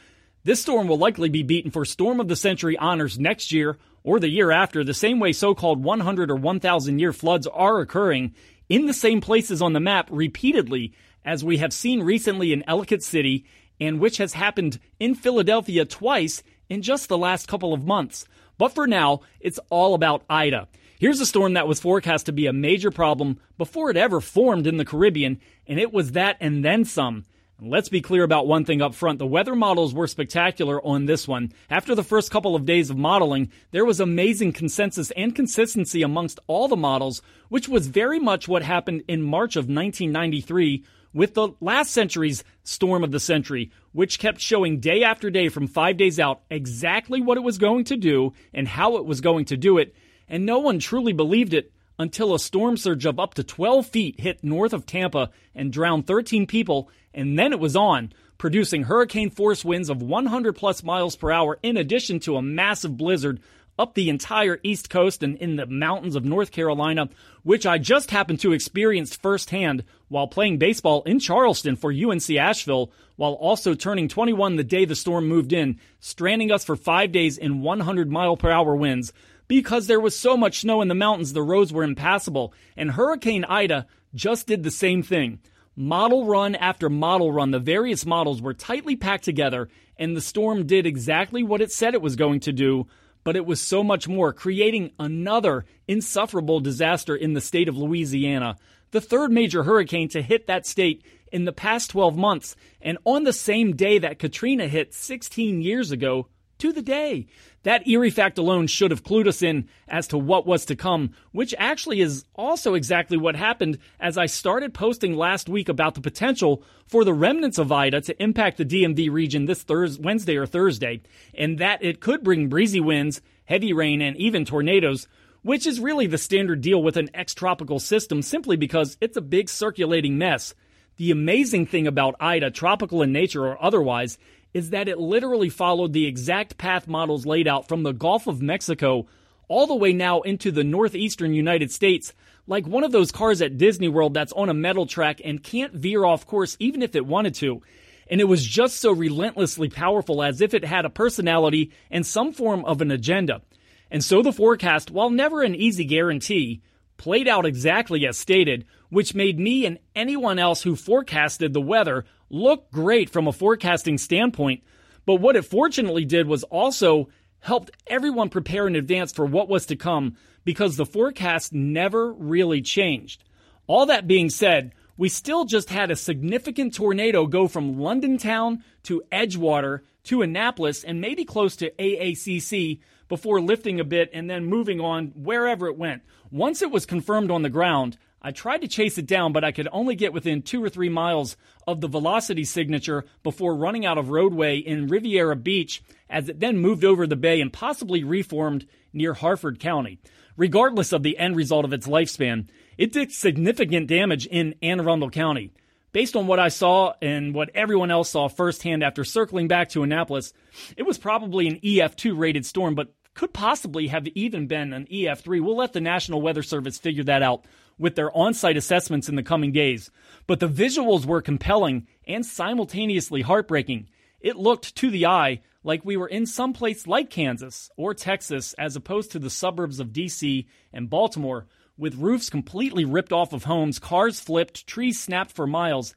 This 0.43 0.63
storm 0.63 0.89
will 0.89 0.99
likely 0.99 1.29
be 1.29 1.43
beaten 1.43 1.71
for 1.71 1.85
Storm 1.85 2.19
of 2.19 2.29
the 2.29 2.37
Century 2.37 2.77
honors 2.79 3.19
next 3.19 3.53
year 3.53 3.77
or 4.03 4.19
the 4.19 4.31
year 4.31 4.51
after, 4.51 4.83
the 4.83 4.95
same 4.95 5.21
way 5.21 5.33
so 5.33 5.55
called 5.55 5.85
100 5.85 6.31
or 6.31 6.37
1,000 6.37 6.99
year 6.99 7.13
floods 7.13 7.47
are 7.47 7.81
occurring 7.81 8.35
in 8.71 8.87
the 8.87 8.95
same 8.95 9.21
places 9.21 9.61
on 9.61 9.75
the 9.75 9.81
map 9.81 10.09
repeatedly, 10.11 10.95
as 11.25 11.45
we 11.45 11.59
have 11.59 11.73
seen 11.73 12.03
recently 12.03 12.53
in 12.53 12.65
Ellicott 12.67 13.03
City, 13.03 13.45
and 13.79 14.01
which 14.01 14.17
has 14.17 14.33
happened 14.33 14.79
in 14.99 15.15
Philadelphia 15.15 15.85
twice 15.85 16.43
in 16.71 16.81
just 16.81 17.09
the 17.09 17.19
last 17.19 17.49
couple 17.49 17.75
of 17.75 17.85
months. 17.85 18.27
But 18.61 18.75
for 18.75 18.87
now, 18.87 19.23
it's 19.41 19.59
all 19.71 19.95
about 19.95 20.23
Ida. 20.29 20.69
Here's 20.99 21.19
a 21.19 21.25
storm 21.25 21.55
that 21.55 21.67
was 21.67 21.81
forecast 21.81 22.27
to 22.27 22.33
be 22.33 22.45
a 22.45 22.53
major 22.53 22.91
problem 22.91 23.41
before 23.57 23.89
it 23.89 23.97
ever 23.97 24.21
formed 24.21 24.67
in 24.67 24.77
the 24.77 24.85
Caribbean, 24.85 25.41
and 25.67 25.81
it 25.81 25.95
was 25.95 26.13
that 26.13 26.37
and 26.41 26.63
then 26.63 26.85
some. 26.85 27.25
let's 27.59 27.89
be 27.89 28.03
clear 28.03 28.23
about 28.23 28.47
one 28.47 28.67
thing 28.67 28.83
up 28.83 28.95
front. 28.95 29.19
The 29.19 29.27
weather 29.27 29.55
models 29.57 29.95
were 29.95 30.07
spectacular 30.07 30.79
on 30.85 31.07
this 31.07 31.27
one. 31.27 31.55
After 31.71 31.95
the 31.95 32.05
first 32.05 32.31
couple 32.31 32.55
of 32.55 32.67
days 32.67 32.91
of 32.91 32.99
modeling, 32.99 33.51
there 33.71 33.87
was 33.87 33.99
amazing 33.99 34.53
consensus 34.53 35.11
and 35.13 35.35
consistency 35.35 36.03
amongst 36.03 36.39
all 36.47 36.69
the 36.69 36.77
models, 36.77 37.23
which 37.49 37.67
was 37.67 37.87
very 37.87 38.19
much 38.19 38.47
what 38.47 38.63
happened 38.63 39.05
in 39.09 39.23
March 39.23 39.57
of 39.57 39.71
1993 39.71 40.85
with 41.13 41.35
the 41.35 41.49
last 41.61 41.93
century's 41.93 42.45
storm 42.63 43.03
of 43.03 43.11
the 43.11 43.21
century, 43.21 43.71
which 43.93 44.19
kept 44.19 44.41
showing 44.41 44.81
day 44.81 45.03
after 45.03 45.31
day 45.31 45.49
from 45.49 45.67
five 45.67 45.97
days 45.97 46.21
out 46.21 46.43
exactly 46.51 47.21
what 47.21 47.37
it 47.37 47.43
was 47.43 47.59
going 47.59 47.85
to 47.85 47.97
do 47.97 48.33
and 48.55 48.69
how 48.69 48.97
it 48.97 49.05
was 49.05 49.21
going 49.21 49.45
to 49.47 49.57
do 49.57 49.79
it. 49.79 49.95
And 50.29 50.47
no 50.47 50.61
one 50.61 50.79
truly 50.79 51.13
believed 51.13 51.55
it 51.55 51.73
until 51.99 52.35
a 52.35 52.39
storm 52.39 52.77
surge 52.77 53.05
of 53.05 53.21
up 53.21 53.35
to 53.35 53.45
12 53.45 53.87
feet 53.87 54.21
hit 54.21 54.43
north 54.43 54.73
of 54.73 54.87
Tampa 54.87 55.31
and 55.55 55.73
drowned 55.73 56.07
13 56.07 56.47
people, 56.47 56.89
and 57.13 57.39
then 57.39 57.53
it 57.53 57.61
was 57.61 57.77
on, 57.77 58.13
producing 58.39 58.85
hurricane 58.85 59.29
force 59.29 59.65
winds 59.65 59.91
of 59.91 60.01
100 60.01 60.55
plus 60.55 60.83
miles 60.83 61.15
per 61.15 61.31
hour 61.31 61.59
in 61.63 61.77
addition 61.77 62.19
to 62.21 62.37
a 62.37 62.43
massive 62.43 62.97
blizzard 62.97 63.41
up 63.81 63.95
the 63.95 64.11
entire 64.11 64.61
East 64.63 64.91
Coast 64.91 65.23
and 65.23 65.37
in 65.39 65.57
the 65.57 65.67
mountains 65.67 66.15
of 66.15 66.25
North 66.25 66.53
Carolina, 66.53 67.09
which 67.43 67.65
I 67.65 67.79
just 67.79 68.11
happened 68.11 68.39
to 68.41 68.53
experience 68.53 69.17
firsthand 69.17 69.85
while 70.09 70.29
playing 70.29 70.59
baseball 70.59 71.03
in 71.05 71.19
Charleston 71.19 71.77
for 71.77 71.91
UNC 71.91 72.31
Asheville, 72.31 72.93
while 73.17 73.33
also 73.33 73.75
turning 73.75 74.07
21 74.07 74.57
the 74.57 74.65
day 74.65 74.85
the 74.85 74.95
storm 74.95 75.27
moved 75.27 75.53
in, 75.53 75.81
stranding 75.99 76.53
us 76.53 76.65
for 76.65 76.77
five 76.77 77.11
days 77.11 77.39
in 77.39 77.63
100 77.63 78.11
mile 78.11 78.37
per 78.37 78.51
hour 78.51 78.77
winds. 78.77 79.13
because 79.49 79.89
there 79.89 79.99
was 79.99 80.17
so 80.17 80.37
much 80.37 80.61
snow 80.61 80.81
in 80.81 80.87
the 80.87 80.95
mountains 80.95 81.33
the 81.33 81.43
roads 81.43 81.73
were 81.73 81.83
impassable. 81.83 82.55
And 82.77 82.93
Hurricane 82.93 83.45
Ida 83.45 83.85
just 84.15 84.47
did 84.47 84.63
the 84.63 84.71
same 84.71 85.03
thing. 85.03 85.41
Model 85.75 86.25
run 86.25 86.55
after 86.55 86.89
model 86.89 87.33
run, 87.33 87.51
the 87.51 87.59
various 87.59 88.07
models 88.07 88.41
were 88.41 88.55
tightly 88.55 88.95
packed 88.95 89.25
together, 89.25 89.69
and 89.97 90.17
the 90.17 90.21
storm 90.21 90.67
did 90.67 90.87
exactly 90.87 91.43
what 91.43 91.61
it 91.61 91.73
said 91.73 91.95
it 91.95 92.03
was 92.03 92.15
going 92.15 92.39
to 92.41 92.53
do, 92.53 92.87
but 93.25 93.37
it 93.37 93.47
was 93.47 93.61
so 93.61 93.83
much 93.83 94.09
more, 94.09 94.33
creating 94.33 94.93
another 94.99 95.65
insufferable 95.87 96.61
disaster 96.61 97.15
in 97.15 97.35
the 97.35 97.41
state 97.41 97.69
of 97.69 97.77
Louisiana, 97.77 98.57
the 98.91 99.01
third 99.01 99.31
major 99.31 99.63
hurricane 99.63 100.09
to 100.09 100.23
hit 100.23 100.47
that 100.47 100.67
state 100.67 101.05
in 101.33 101.45
the 101.45 101.53
past 101.53 101.91
12 101.91 102.17
months, 102.17 102.57
and 102.81 102.99
on 103.05 103.25
the 103.25 103.33
same 103.33 103.77
day 103.77 103.99
that 103.99 104.19
Katrina 104.19 104.67
hit 104.67 104.95
16 104.95 105.63
years 105.63 105.91
ago, 105.91 106.27
to 106.61 106.73
the 106.73 106.83
day. 106.83 107.27
That 107.65 107.87
eerie 107.87 108.11
fact 108.11 108.39
alone 108.39 108.67
should 108.67 108.91
have 108.91 109.03
clued 109.03 109.27
us 109.27 109.43
in 109.43 109.69
as 109.89 110.07
to 110.09 110.19
what 110.19 110.47
was 110.47 110.65
to 110.67 110.77
come, 110.77 111.11
which 111.33 111.55
actually 111.59 112.01
is 112.01 112.25
also 112.35 112.75
exactly 112.75 113.19
what 113.19 113.37
happened 113.37 113.79
as 113.99 114.17
I 114.17 114.27
started 114.27 114.73
posting 114.73 115.15
last 115.15 115.49
week 115.49 115.69
about 115.69 115.95
the 115.95 116.01
potential 116.01 116.63
for 116.87 117.05
the 117.05 117.13
remnants 117.13 117.59
of 117.59 117.71
Ida 117.71 118.01
to 118.03 118.23
impact 118.23 118.57
the 118.57 118.65
DMV 118.65 119.11
region 119.11 119.47
this 119.47 119.63
Thursday, 119.63 120.03
Wednesday 120.03 120.37
or 120.37 120.47
Thursday, 120.47 121.03
and 121.35 121.59
that 121.59 121.83
it 121.83 122.01
could 122.01 122.23
bring 122.23 122.49
breezy 122.49 122.81
winds, 122.81 123.21
heavy 123.45 123.73
rain, 123.73 124.01
and 124.01 124.17
even 124.17 124.45
tornadoes, 124.45 125.07
which 125.43 125.67
is 125.67 125.81
really 125.81 126.07
the 126.07 126.19
standard 126.19 126.61
deal 126.61 126.83
with 126.83 126.97
an 126.97 127.11
ex-tropical 127.15 127.79
system 127.79 128.23
simply 128.23 128.57
because 128.57 128.97
it's 129.01 129.17
a 129.17 129.23
big 129.23 129.49
circulating 129.49 130.19
mess. 130.19 130.55
The 130.97 131.11
amazing 131.11 131.65
thing 131.65 131.87
about 131.87 132.17
Ida, 132.21 132.51
tropical 132.51 133.01
in 133.01 133.11
nature 133.11 133.47
or 133.47 133.63
otherwise, 133.63 134.19
is 134.53 134.71
that 134.71 134.89
it 134.89 134.99
literally 134.99 135.49
followed 135.49 135.93
the 135.93 136.07
exact 136.07 136.59
path 136.59 136.89
models 136.89 137.27
laid 137.27 137.47
out 137.47 137.69
from 137.69 137.83
the 137.83 137.93
Gulf 137.93 138.27
of 138.27 138.43
Mexico 138.43 139.07
all 139.49 139.67
the 139.67 139.75
way 139.75 139.93
now 139.93 140.21
into 140.21 140.51
the 140.51 140.65
northeastern 140.65 141.35
United 141.35 141.73
States, 141.73 142.13
like 142.47 142.67
one 142.67 142.85
of 142.85 142.93
those 142.93 143.13
cars 143.13 143.43
at 143.43 143.59
Disney 143.59 143.89
World 143.89 144.15
that's 144.15 144.33
on 144.33 144.49
a 144.49 144.55
metal 144.55 144.87
track 144.87 145.21
and 145.25 145.43
can't 145.43 145.73
veer 145.73 146.05
off 146.05 146.27
course 146.27 146.57
even 146.59 146.83
if 146.83 146.95
it 146.95 147.07
wanted 147.07 147.35
to. 147.37 147.63
And 148.09 148.21
it 148.21 148.25
was 148.25 148.45
just 148.45 148.79
so 148.79 148.93
relentlessly 148.93 149.69
powerful 149.69 150.23
as 150.23 150.41
if 150.41 150.53
it 150.53 150.65
had 150.65 150.85
a 150.85 150.91
personality 150.91 151.73
and 151.91 152.05
some 152.05 152.33
form 152.33 152.65
of 152.65 152.81
an 152.81 152.91
agenda. 152.91 153.43
And 153.91 154.05
so 154.05 154.23
the 154.23 154.33
forecast, 154.33 154.91
while 154.91 155.11
never 155.11 155.43
an 155.43 155.55
easy 155.55 155.85
guarantee, 155.85 156.63
played 156.97 157.27
out 157.27 157.47
exactly 157.47 158.07
as 158.07 158.19
stated, 158.19 158.67
which 158.89 159.15
made 159.15 159.39
me 159.39 159.65
and 159.65 159.79
anyone 159.97 160.39
else 160.39 160.63
who 160.63 160.77
forecasted 160.77 161.53
the 161.53 161.61
weather 161.61 162.05
look 162.31 162.71
great 162.71 163.11
from 163.11 163.27
a 163.27 163.33
forecasting 163.33 163.99
standpoint. 163.99 164.63
But 165.05 165.17
what 165.17 165.37
it 165.37 165.45
fortunately 165.45 166.05
did 166.05 166.27
was 166.27 166.45
also 166.45 167.09
helped 167.41 167.71
everyone 167.87 168.29
prepare 168.29 168.67
in 168.67 168.77
advance 168.77 169.13
for 169.13 169.27
what 169.27 169.49
was 169.49 169.67
to 169.67 169.77
come 169.77 170.17
because 170.45 170.77
the 170.77 170.87
forecast 170.87 171.53
never 171.53 172.13
really 172.13 172.63
changed. 172.63 173.25
All 173.67 173.87
that 173.87 174.07
being 174.07 174.31
said, 174.31 174.73
we 174.97 175.09
still 175.09 175.45
just 175.45 175.71
had 175.71 175.91
a 175.91 175.97
significant 175.97 176.75
tornado 176.75 177.27
go 177.27 177.49
from 177.49 177.81
London 177.81 178.19
town 178.19 178.63
to 178.83 179.03
Edgewater 179.11 179.81
to 180.05 180.23
Annapolis 180.23 180.85
and 180.85 181.01
maybe 181.01 181.25
close 181.25 181.57
to 181.57 181.71
AACC 181.73 182.81
before 183.09 183.41
lifting 183.41 183.81
a 183.81 183.85
bit 183.85 184.11
and 184.13 184.29
then 184.29 184.45
moving 184.45 184.81
on 184.81 185.07
wherever 185.17 185.67
it 185.67 185.79
went. 185.79 186.03
Once 186.31 186.63
it 186.63 186.71
was 186.71 186.87
confirmed 186.87 187.31
on 187.31 187.43
the 187.43 187.49
ground, 187.49 187.97
I 188.23 188.33
tried 188.33 188.61
to 188.63 188.69
chase 188.69 188.99
it 188.99 189.07
down, 189.07 189.33
but 189.33 189.45
I 189.45 189.53
could 189.53 189.69
only 189.73 189.95
get 189.95 190.13
within 190.13 190.43
two 190.43 190.63
or 190.63 190.69
three 190.69 190.91
miles 190.91 191.37
of 191.67 191.81
the 191.81 191.89
velocity 191.89 192.45
signature 192.45 193.07
before 193.23 193.57
running 193.57 193.87
out 193.87 193.97
of 193.97 194.11
roadway 194.11 194.59
in 194.59 194.89
Riviera 194.89 195.37
Beach 195.37 195.83
as 196.11 196.29
it 196.29 196.41
then 196.41 196.59
moved 196.59 196.85
over 196.85 197.07
the 197.07 197.17
bay 197.17 197.41
and 197.41 197.53
possibly 197.53 198.05
reformed 198.05 198.67
near 198.93 199.15
Harford 199.15 199.59
County. 199.59 199.99
Regardless 200.37 200.93
of 200.93 201.03
the 201.03 201.19
end 201.19 201.37
result 201.37 201.65
of 201.65 201.73
its 201.73 201.87
lifespan, 201.87 202.49
it 202.77 202.93
did 202.93 203.13
significant 203.13 203.87
damage 203.87 204.27
in 204.27 204.55
Anne 204.63 204.81
Arundel 204.81 205.11
County. 205.11 205.53
Based 205.93 206.15
on 206.15 206.27
what 206.27 206.39
I 206.39 206.49
saw 206.49 206.93
and 207.03 207.35
what 207.35 207.51
everyone 207.55 207.91
else 207.91 208.11
saw 208.11 208.29
firsthand 208.29 208.85
after 208.85 209.03
circling 209.03 209.49
back 209.49 209.71
to 209.71 209.83
Annapolis, 209.83 210.33
it 210.77 210.85
was 210.85 210.99
probably 210.99 211.49
an 211.49 211.59
EF2 211.61 212.17
rated 212.17 212.47
storm, 212.47 212.75
but 212.75 212.95
could 213.15 213.33
possibly 213.33 213.89
have 213.89 214.07
even 214.09 214.47
been 214.47 214.73
an 214.73 214.87
EF3. 214.87 215.43
We'll 215.43 215.57
let 215.57 215.73
the 215.73 215.81
National 215.81 216.23
Weather 216.23 216.43
Service 216.43 216.79
figure 216.79 217.05
that 217.05 217.23
out 217.23 217.45
with 217.81 217.97
their 217.97 218.17
on 218.17 218.35
site 218.35 218.57
assessments 218.57 219.09
in 219.09 219.17
the 219.17 219.23
coming 219.23 219.51
days. 219.51 219.91
But 220.27 220.39
the 220.39 220.49
visuals 220.49 221.07
were 221.07 221.23
compelling 221.23 221.87
and 222.07 222.25
simultaneously 222.25 223.23
heartbreaking. 223.23 223.89
It 224.21 224.37
looked 224.37 224.77
to 224.77 224.91
the 224.91 225.07
eye 225.07 225.41
like 225.65 225.85
we 225.85 225.97
were 225.97 226.07
in 226.07 226.27
some 226.27 226.53
place 226.53 226.87
like 226.87 227.11
Kansas 227.11 227.71
or 227.77 227.95
Texas 227.95 228.53
as 228.55 228.77
opposed 228.77 229.13
to 229.13 229.19
the 229.19 229.31
suburbs 229.31 229.81
of 229.81 229.89
DC 229.89 230.47
and 230.73 230.91
Baltimore, 230.91 231.47
with 231.77 231.97
roofs 231.97 232.29
completely 232.29 232.85
ripped 232.85 233.13
off 233.13 233.33
of 233.33 233.45
homes, 233.45 233.79
cars 233.79 234.21
flipped, 234.21 234.67
trees 234.67 235.01
snapped 235.01 235.33
for 235.33 235.47
miles, 235.47 235.95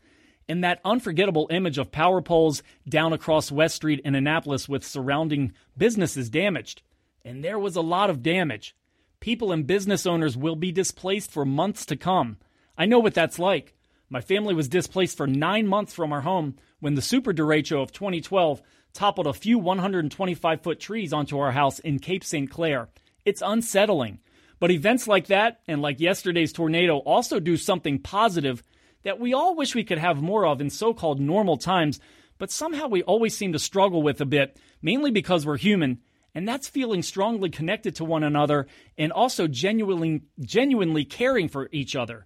and 0.48 0.64
that 0.64 0.82
unforgettable 0.86 1.48
image 1.52 1.78
of 1.78 1.92
power 1.92 2.22
poles 2.22 2.64
down 2.88 3.12
across 3.14 3.52
West 3.52 3.76
Street 3.76 4.02
in 4.06 4.16
Annapolis 4.16 4.70
with 4.70 4.86
surrounding 4.86 5.54
businesses 5.78 6.30
damaged. 6.30 6.82
And 7.26 7.44
there 7.44 7.60
was 7.60 7.76
a 7.76 7.82
lot 7.82 8.10
of 8.10 8.24
damage. 8.24 8.76
People 9.24 9.54
and 9.54 9.66
business 9.66 10.06
owners 10.06 10.36
will 10.36 10.58
be 10.58 10.74
displaced 10.74 11.32
for 11.32 11.46
months 11.46 11.86
to 11.86 11.96
come. 11.96 12.36
I 12.78 12.86
know 12.86 13.00
what 13.00 13.14
that's 13.14 13.40
like. 13.40 13.74
My 14.10 14.20
family 14.20 14.54
was 14.54 14.68
displaced 14.68 15.16
for 15.16 15.28
nine 15.28 15.66
months 15.66 15.94
from 15.94 16.12
our 16.12 16.20
home 16.20 16.58
when 16.82 16.96
the 16.96 17.02
super 17.02 17.34
derecho 17.34 17.82
of 17.82 17.94
2012 17.94 18.62
toppled 18.92 19.26
a 19.26 19.32
few 19.32 19.58
125 19.58 20.62
foot 20.62 20.78
trees 20.78 21.14
onto 21.14 21.40
our 21.40 21.54
house 21.54 21.80
in 21.80 22.00
Cape 22.00 22.26
St. 22.26 22.52
Clair. 22.52 22.90
It's 23.24 23.42
unsettling. 23.42 24.20
But 24.60 24.72
events 24.72 25.08
like 25.08 25.28
that, 25.28 25.62
and 25.70 25.82
like 25.82 26.02
yesterday's 26.02 26.52
tornado, 26.52 26.98
also 26.98 27.40
do 27.40 27.56
something 27.56 28.00
positive 28.00 28.62
that 29.04 29.22
we 29.22 29.34
all 29.34 29.56
wish 29.56 29.74
we 29.74 29.86
could 29.86 30.00
have 30.00 30.22
more 30.22 30.46
of 30.46 30.60
in 30.60 30.70
so 30.70 30.94
called 30.94 31.22
normal 31.22 31.56
times, 31.56 32.02
but 32.40 32.52
somehow 32.52 32.88
we 32.88 33.04
always 33.04 33.38
seem 33.38 33.54
to 33.54 33.60
struggle 33.60 34.04
with 34.04 34.20
a 34.20 34.26
bit, 34.26 34.60
mainly 34.82 35.12
because 35.12 35.46
we're 35.46 35.56
human 35.56 36.00
and 36.36 36.48
that's 36.48 36.68
feeling 36.68 37.04
strongly 37.04 37.50
connected 37.50 37.96
to 37.96 38.06
one 38.06 38.24
another 38.24 38.68
and 38.98 39.12
also 39.12 39.48
genuinely 39.48 40.24
genuinely 40.40 41.06
caring 41.06 41.48
for 41.48 41.70
each 41.72 41.96
other. 41.96 42.26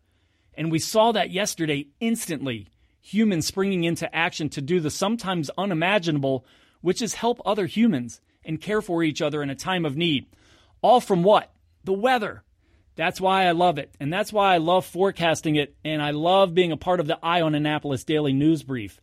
And 0.53 0.71
we 0.71 0.79
saw 0.79 1.11
that 1.11 1.31
yesterday 1.31 1.87
instantly. 1.99 2.67
Humans 3.01 3.45
springing 3.45 3.83
into 3.83 4.13
action 4.13 4.49
to 4.49 4.61
do 4.61 4.79
the 4.79 4.89
sometimes 4.89 5.49
unimaginable, 5.57 6.45
which 6.81 7.01
is 7.01 7.13
help 7.13 7.39
other 7.45 7.65
humans 7.65 8.19
and 8.43 8.59
care 8.59 8.81
for 8.81 9.03
each 9.03 9.21
other 9.21 9.41
in 9.41 9.49
a 9.49 9.55
time 9.55 9.85
of 9.85 9.95
need. 9.95 10.25
All 10.81 10.99
from 10.99 11.23
what? 11.23 11.53
The 11.83 11.93
weather. 11.93 12.43
That's 12.95 13.21
why 13.21 13.45
I 13.45 13.51
love 13.51 13.77
it. 13.77 13.93
And 13.99 14.11
that's 14.11 14.33
why 14.33 14.55
I 14.55 14.57
love 14.57 14.85
forecasting 14.85 15.55
it. 15.55 15.75
And 15.85 16.01
I 16.01 16.11
love 16.11 16.53
being 16.53 16.71
a 16.71 16.77
part 16.77 16.99
of 16.99 17.07
the 17.07 17.19
Eye 17.21 17.41
on 17.41 17.55
Annapolis 17.55 18.03
Daily 18.03 18.33
News 18.33 18.63
Brief 18.63 18.99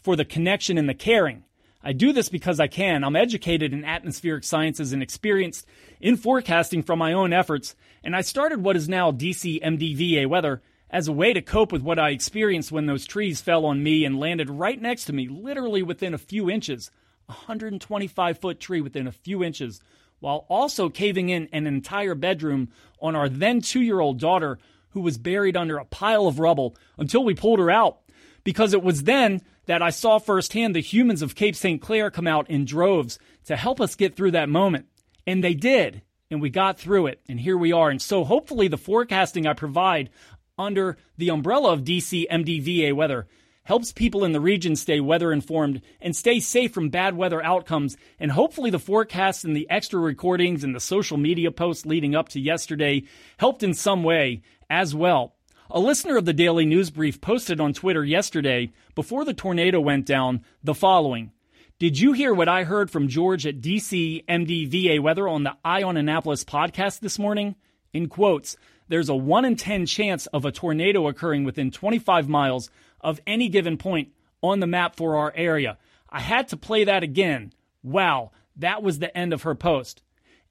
for 0.00 0.16
the 0.16 0.24
connection 0.24 0.78
and 0.78 0.88
the 0.88 0.94
caring 0.94 1.44
I 1.84 1.92
do 1.92 2.12
this 2.12 2.28
because 2.28 2.60
I 2.60 2.68
can. 2.68 3.02
I'm 3.02 3.16
educated 3.16 3.72
in 3.72 3.84
atmospheric 3.84 4.44
sciences 4.44 4.92
and 4.92 5.02
experienced 5.02 5.66
in 6.00 6.16
forecasting 6.16 6.82
from 6.82 6.98
my 6.98 7.12
own 7.12 7.32
efforts, 7.32 7.74
and 8.04 8.14
I 8.14 8.20
started 8.20 8.62
what 8.62 8.76
is 8.76 8.88
now 8.88 9.10
DC 9.10 9.62
MDVA 9.62 10.26
weather 10.26 10.62
as 10.90 11.08
a 11.08 11.12
way 11.12 11.32
to 11.32 11.40
cope 11.40 11.72
with 11.72 11.82
what 11.82 11.98
I 11.98 12.10
experienced 12.10 12.70
when 12.70 12.86
those 12.86 13.06
trees 13.06 13.40
fell 13.40 13.64
on 13.64 13.82
me 13.82 14.04
and 14.04 14.20
landed 14.20 14.50
right 14.50 14.80
next 14.80 15.06
to 15.06 15.12
me, 15.12 15.26
literally 15.26 15.82
within 15.82 16.14
a 16.14 16.18
few 16.18 16.50
inches. 16.50 16.90
A 17.28 17.32
125 17.32 18.38
foot 18.38 18.60
tree 18.60 18.80
within 18.80 19.06
a 19.06 19.12
few 19.12 19.42
inches, 19.42 19.80
while 20.20 20.44
also 20.48 20.88
caving 20.88 21.30
in 21.30 21.48
an 21.52 21.66
entire 21.66 22.14
bedroom 22.14 22.68
on 23.00 23.16
our 23.16 23.28
then 23.28 23.60
two 23.60 23.80
year 23.80 24.00
old 24.00 24.20
daughter 24.20 24.58
who 24.90 25.00
was 25.00 25.18
buried 25.18 25.56
under 25.56 25.78
a 25.78 25.84
pile 25.84 26.26
of 26.26 26.38
rubble 26.38 26.76
until 26.98 27.24
we 27.24 27.34
pulled 27.34 27.58
her 27.58 27.70
out. 27.70 27.98
Because 28.44 28.74
it 28.74 28.82
was 28.82 29.04
then 29.04 29.40
that 29.66 29.82
I 29.82 29.90
saw 29.90 30.18
firsthand 30.18 30.74
the 30.74 30.80
humans 30.80 31.22
of 31.22 31.34
Cape 31.34 31.56
St. 31.56 31.80
Clair 31.80 32.10
come 32.10 32.26
out 32.26 32.50
in 32.50 32.64
droves 32.64 33.18
to 33.44 33.56
help 33.56 33.80
us 33.80 33.94
get 33.94 34.16
through 34.16 34.32
that 34.32 34.48
moment. 34.48 34.86
And 35.26 35.42
they 35.42 35.54
did. 35.54 36.02
And 36.30 36.40
we 36.40 36.50
got 36.50 36.78
through 36.78 37.06
it. 37.06 37.20
And 37.28 37.38
here 37.38 37.56
we 37.56 37.72
are. 37.72 37.90
And 37.90 38.00
so 38.00 38.24
hopefully 38.24 38.68
the 38.68 38.78
forecasting 38.78 39.46
I 39.46 39.52
provide 39.52 40.10
under 40.58 40.96
the 41.16 41.30
umbrella 41.30 41.72
of 41.72 41.84
DC 41.84 42.26
MDVA 42.30 42.94
weather 42.94 43.26
helps 43.64 43.92
people 43.92 44.24
in 44.24 44.32
the 44.32 44.40
region 44.40 44.74
stay 44.74 45.00
weather 45.00 45.32
informed 45.32 45.80
and 46.00 46.16
stay 46.16 46.40
safe 46.40 46.72
from 46.72 46.88
bad 46.88 47.16
weather 47.16 47.42
outcomes. 47.42 47.96
And 48.18 48.32
hopefully, 48.32 48.70
the 48.70 48.78
forecasts 48.78 49.44
and 49.44 49.54
the 49.54 49.68
extra 49.70 50.00
recordings 50.00 50.64
and 50.64 50.74
the 50.74 50.80
social 50.80 51.16
media 51.16 51.50
posts 51.50 51.86
leading 51.86 52.14
up 52.14 52.28
to 52.30 52.40
yesterday 52.40 53.04
helped 53.38 53.62
in 53.62 53.74
some 53.74 54.02
way 54.02 54.42
as 54.68 54.94
well. 54.94 55.34
A 55.74 55.80
listener 55.80 56.18
of 56.18 56.26
the 56.26 56.34
Daily 56.34 56.66
News 56.66 56.90
Brief 56.90 57.18
posted 57.22 57.58
on 57.58 57.72
Twitter 57.72 58.04
yesterday, 58.04 58.74
before 58.94 59.24
the 59.24 59.32
tornado 59.32 59.80
went 59.80 60.04
down, 60.04 60.44
the 60.62 60.74
following. 60.74 61.32
Did 61.78 61.98
you 61.98 62.12
hear 62.12 62.34
what 62.34 62.46
I 62.46 62.64
heard 62.64 62.90
from 62.90 63.08
George 63.08 63.46
at 63.46 63.62
DC 63.62 64.22
MDVA 64.26 65.00
Weather 65.00 65.26
on 65.26 65.44
the 65.44 65.56
Eye 65.64 65.82
on 65.82 65.96
Annapolis 65.96 66.44
podcast 66.44 67.00
this 67.00 67.18
morning? 67.18 67.54
In 67.94 68.10
quotes, 68.10 68.54
there's 68.88 69.08
a 69.08 69.14
1 69.14 69.46
in 69.46 69.56
10 69.56 69.86
chance 69.86 70.26
of 70.26 70.44
a 70.44 70.52
tornado 70.52 71.08
occurring 71.08 71.44
within 71.44 71.70
25 71.70 72.28
miles 72.28 72.68
of 73.00 73.22
any 73.26 73.48
given 73.48 73.78
point 73.78 74.10
on 74.42 74.60
the 74.60 74.66
map 74.66 74.94
for 74.94 75.16
our 75.16 75.32
area. 75.34 75.78
I 76.10 76.20
had 76.20 76.48
to 76.48 76.58
play 76.58 76.84
that 76.84 77.02
again. 77.02 77.54
Wow, 77.82 78.32
that 78.56 78.82
was 78.82 78.98
the 78.98 79.16
end 79.16 79.32
of 79.32 79.44
her 79.44 79.54
post. 79.54 80.02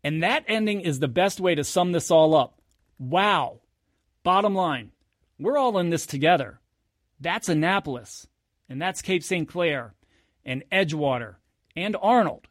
And 0.04 0.24
that 0.24 0.46
ending 0.48 0.82
is 0.82 0.98
the 0.98 1.08
best 1.08 1.40
way 1.40 1.54
to 1.54 1.64
sum 1.64 1.92
this 1.92 2.10
all 2.10 2.34
up. 2.34 2.60
Wow. 2.98 3.60
Bottom 4.24 4.56
line, 4.56 4.92
we're 5.42 5.58
all 5.58 5.78
in 5.80 5.90
this 5.90 6.06
together. 6.06 6.60
That's 7.20 7.50
Annapolis, 7.50 8.28
and 8.70 8.82
that's 8.82 9.02
Cape 9.02 9.24
St. 9.24 9.48
Clair, 9.48 9.96
and 10.46 10.64
Edgewater, 10.72 11.36
and 11.76 11.98
Arnold, 12.02 12.48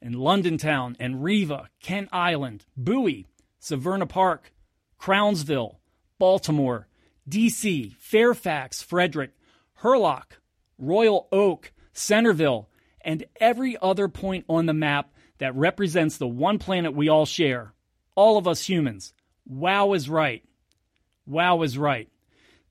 and 0.00 0.14
London 0.14 0.58
Town, 0.58 0.96
and 1.00 1.24
Riva, 1.24 1.70
Kent 1.80 2.08
Island, 2.12 2.64
Bowie, 2.76 3.26
Severna 3.60 4.08
Park, 4.08 4.52
Crownsville, 4.98 5.80
Baltimore, 6.18 6.86
D.C., 7.28 7.96
Fairfax, 7.98 8.82
Frederick, 8.82 9.32
Hurlock, 9.74 10.40
Royal 10.78 11.28
Oak, 11.32 11.72
Centreville, 11.92 12.68
and 13.00 13.24
every 13.40 13.76
other 13.80 14.08
point 14.08 14.44
on 14.48 14.66
the 14.66 14.74
map 14.74 15.10
that 15.38 15.54
represents 15.54 16.16
the 16.16 16.26
one 16.26 16.58
planet 16.58 16.94
we 16.94 17.08
all 17.08 17.26
share. 17.26 17.74
All 18.14 18.38
of 18.38 18.46
us 18.46 18.68
humans. 18.68 19.12
Wow 19.46 19.92
is 19.92 20.08
right. 20.08 20.44
Wow 21.26 21.62
is 21.62 21.76
right. 21.76 22.08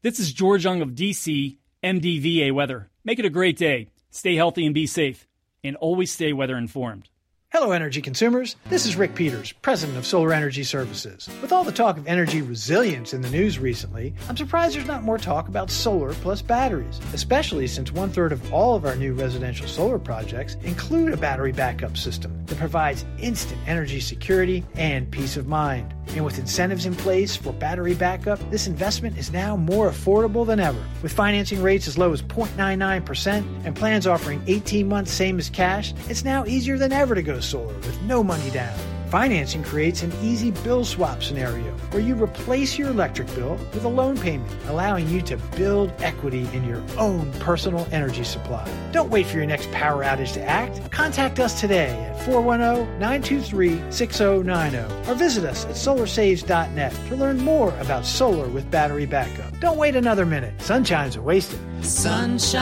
This 0.06 0.20
is 0.20 0.32
George 0.32 0.66
Young 0.66 0.84
of 0.84 0.90
DC, 0.90 1.58
MDVA 1.84 2.52
Weather. 2.54 2.92
Make 3.04 3.18
it 3.18 3.26
a 3.26 3.30
great 3.32 3.58
day. 3.58 3.88
Stay 4.12 4.36
healthy 4.36 4.64
and 4.64 4.76
be 4.76 4.86
safe. 4.86 5.28
And 5.64 5.76
always 5.78 6.12
stay 6.12 6.32
weather 6.32 6.60
informed. 6.60 7.10
Hello, 7.58 7.72
energy 7.72 8.02
consumers. 8.02 8.58
This 8.66 8.86
is 8.86 8.98
Rick 8.98 9.16
Peters, 9.16 9.54
president 9.54 9.98
of 9.98 10.06
Solar 10.06 10.34
Energy 10.34 10.62
Services. 10.62 11.30
With 11.42 11.54
all 11.54 11.64
the 11.64 11.72
talk 11.72 11.96
of 11.96 12.06
energy 12.06 12.42
resilience 12.42 13.14
in 13.14 13.22
the 13.22 13.30
news 13.30 13.60
recently, 13.60 14.14
I'm 14.28 14.36
surprised 14.36 14.76
there's 14.76 14.86
not 14.86 15.04
more 15.04 15.18
talk 15.18 15.48
about 15.48 15.72
solar 15.72 16.14
plus 16.16 16.42
batteries, 16.42 17.00
especially 17.14 17.68
since 17.68 17.94
one 17.94 18.10
third 18.10 18.34
of 18.34 18.54
all 18.54 18.76
of 18.76 18.84
our 18.84 18.98
new 18.98 19.14
residential 19.14 19.68
solar 19.68 19.98
projects 19.98 20.56
include 20.66 21.14
a 21.14 21.18
battery 21.18 21.54
backup 21.54 21.96
system 21.96 22.46
that 22.48 22.58
provides 22.58 23.06
instant 23.20 23.62
energy 23.68 24.02
security 24.02 24.62
and 24.76 25.10
peace 25.10 25.38
of 25.38 25.48
mind. 25.48 25.96
And 26.10 26.24
with 26.24 26.38
incentives 26.38 26.86
in 26.86 26.94
place 26.94 27.36
for 27.36 27.52
battery 27.54 27.96
backup, 27.96 28.40
this 28.52 28.68
investment 28.68 29.18
is 29.18 29.32
now 29.32 29.56
more 29.56 29.90
affordable 29.90 30.46
than 30.46 30.60
ever. 30.60 30.82
With 31.02 31.12
financing 31.12 31.62
rates 31.62 31.88
as 31.88 31.98
low 31.98 32.14
as 32.14 32.22
0.99% 32.22 33.66
and 33.66 33.76
plans 33.76 34.08
offering 34.08 34.42
18 34.48 34.88
months 34.88 35.12
same 35.12 35.40
as 35.40 35.50
cash, 35.50 35.94
it's 36.10 36.24
now 36.24 36.46
easier 36.46 36.78
than 36.78 36.92
ever 36.92 37.16
to 37.16 37.24
go 37.24 37.40
solar 37.46 37.74
with 37.76 38.02
no 38.04 38.24
money 38.24 38.50
down. 38.50 38.78
Financing 39.10 39.64
creates 39.64 40.04
an 40.04 40.12
easy 40.22 40.52
bill 40.52 40.84
swap 40.84 41.24
scenario 41.24 41.72
where 41.92 42.02
you 42.02 42.22
replace 42.22 42.78
your 42.78 42.90
electric 42.90 43.34
bill 43.36 43.58
with 43.74 43.86
a 43.86 43.88
loan 43.88 44.18
payment, 44.18 44.52
allowing 44.68 45.08
you 45.08 45.22
to 45.22 45.38
build 45.56 45.94
equity 46.00 46.50
in 46.54 46.64
your 46.66 46.84
own 46.98 47.32
personal 47.34 47.88
energy 47.92 48.24
supply. 48.24 48.68
Don't 48.92 49.10
wait 49.10 49.26
for 49.28 49.38
your 49.38 49.46
next 49.46 49.72
power 49.72 50.04
outage 50.04 50.34
to 50.34 50.42
act. 50.42 50.92
Contact 50.92 51.40
us 51.40 51.62
today 51.62 51.90
at 51.90 52.26
410 52.26 53.00
923 53.00 53.92
6090 53.92 55.10
or 55.10 55.16
visit 55.16 55.46
us 55.46 55.66
at 55.66 55.76
solarsaves.net 55.76 56.94
to 57.08 57.16
learn 57.16 57.38
more 57.38 57.78
about 57.80 58.06
solar 58.06 58.48
with 58.50 58.70
battery 58.72 59.06
backup. 59.06 59.58
Don't 59.60 59.78
wait 59.78 59.96
another 59.96 60.26
minute. 60.26 60.60
Sunshine's 60.62 61.16
a 61.16 61.22
wasted. 61.22 61.60
Sunshine, 61.82 62.60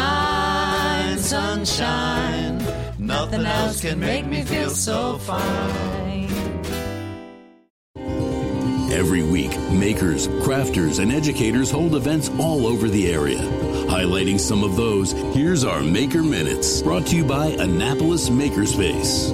sunshine. 1.18 2.73
Nothing 3.14 3.46
else 3.46 3.80
can 3.80 4.00
make 4.00 4.26
me 4.26 4.42
feel 4.42 4.72
so 4.72 5.20
fine. 5.20 6.26
Every 8.92 9.22
week, 9.22 9.56
makers, 9.70 10.28
crafters, 10.42 11.00
and 11.00 11.12
educators 11.12 11.70
hold 11.70 11.94
events 11.94 12.30
all 12.40 12.66
over 12.66 12.90
the 12.90 13.14
area. 13.14 13.38
Highlighting 13.88 14.40
some 14.40 14.64
of 14.64 14.76
those, 14.76 15.12
here's 15.36 15.64
our 15.64 15.84
Maker 15.84 16.24
Minutes, 16.24 16.82
brought 16.82 17.06
to 17.08 17.16
you 17.16 17.24
by 17.24 17.50
Annapolis 17.50 18.30
Makerspace. 18.30 19.30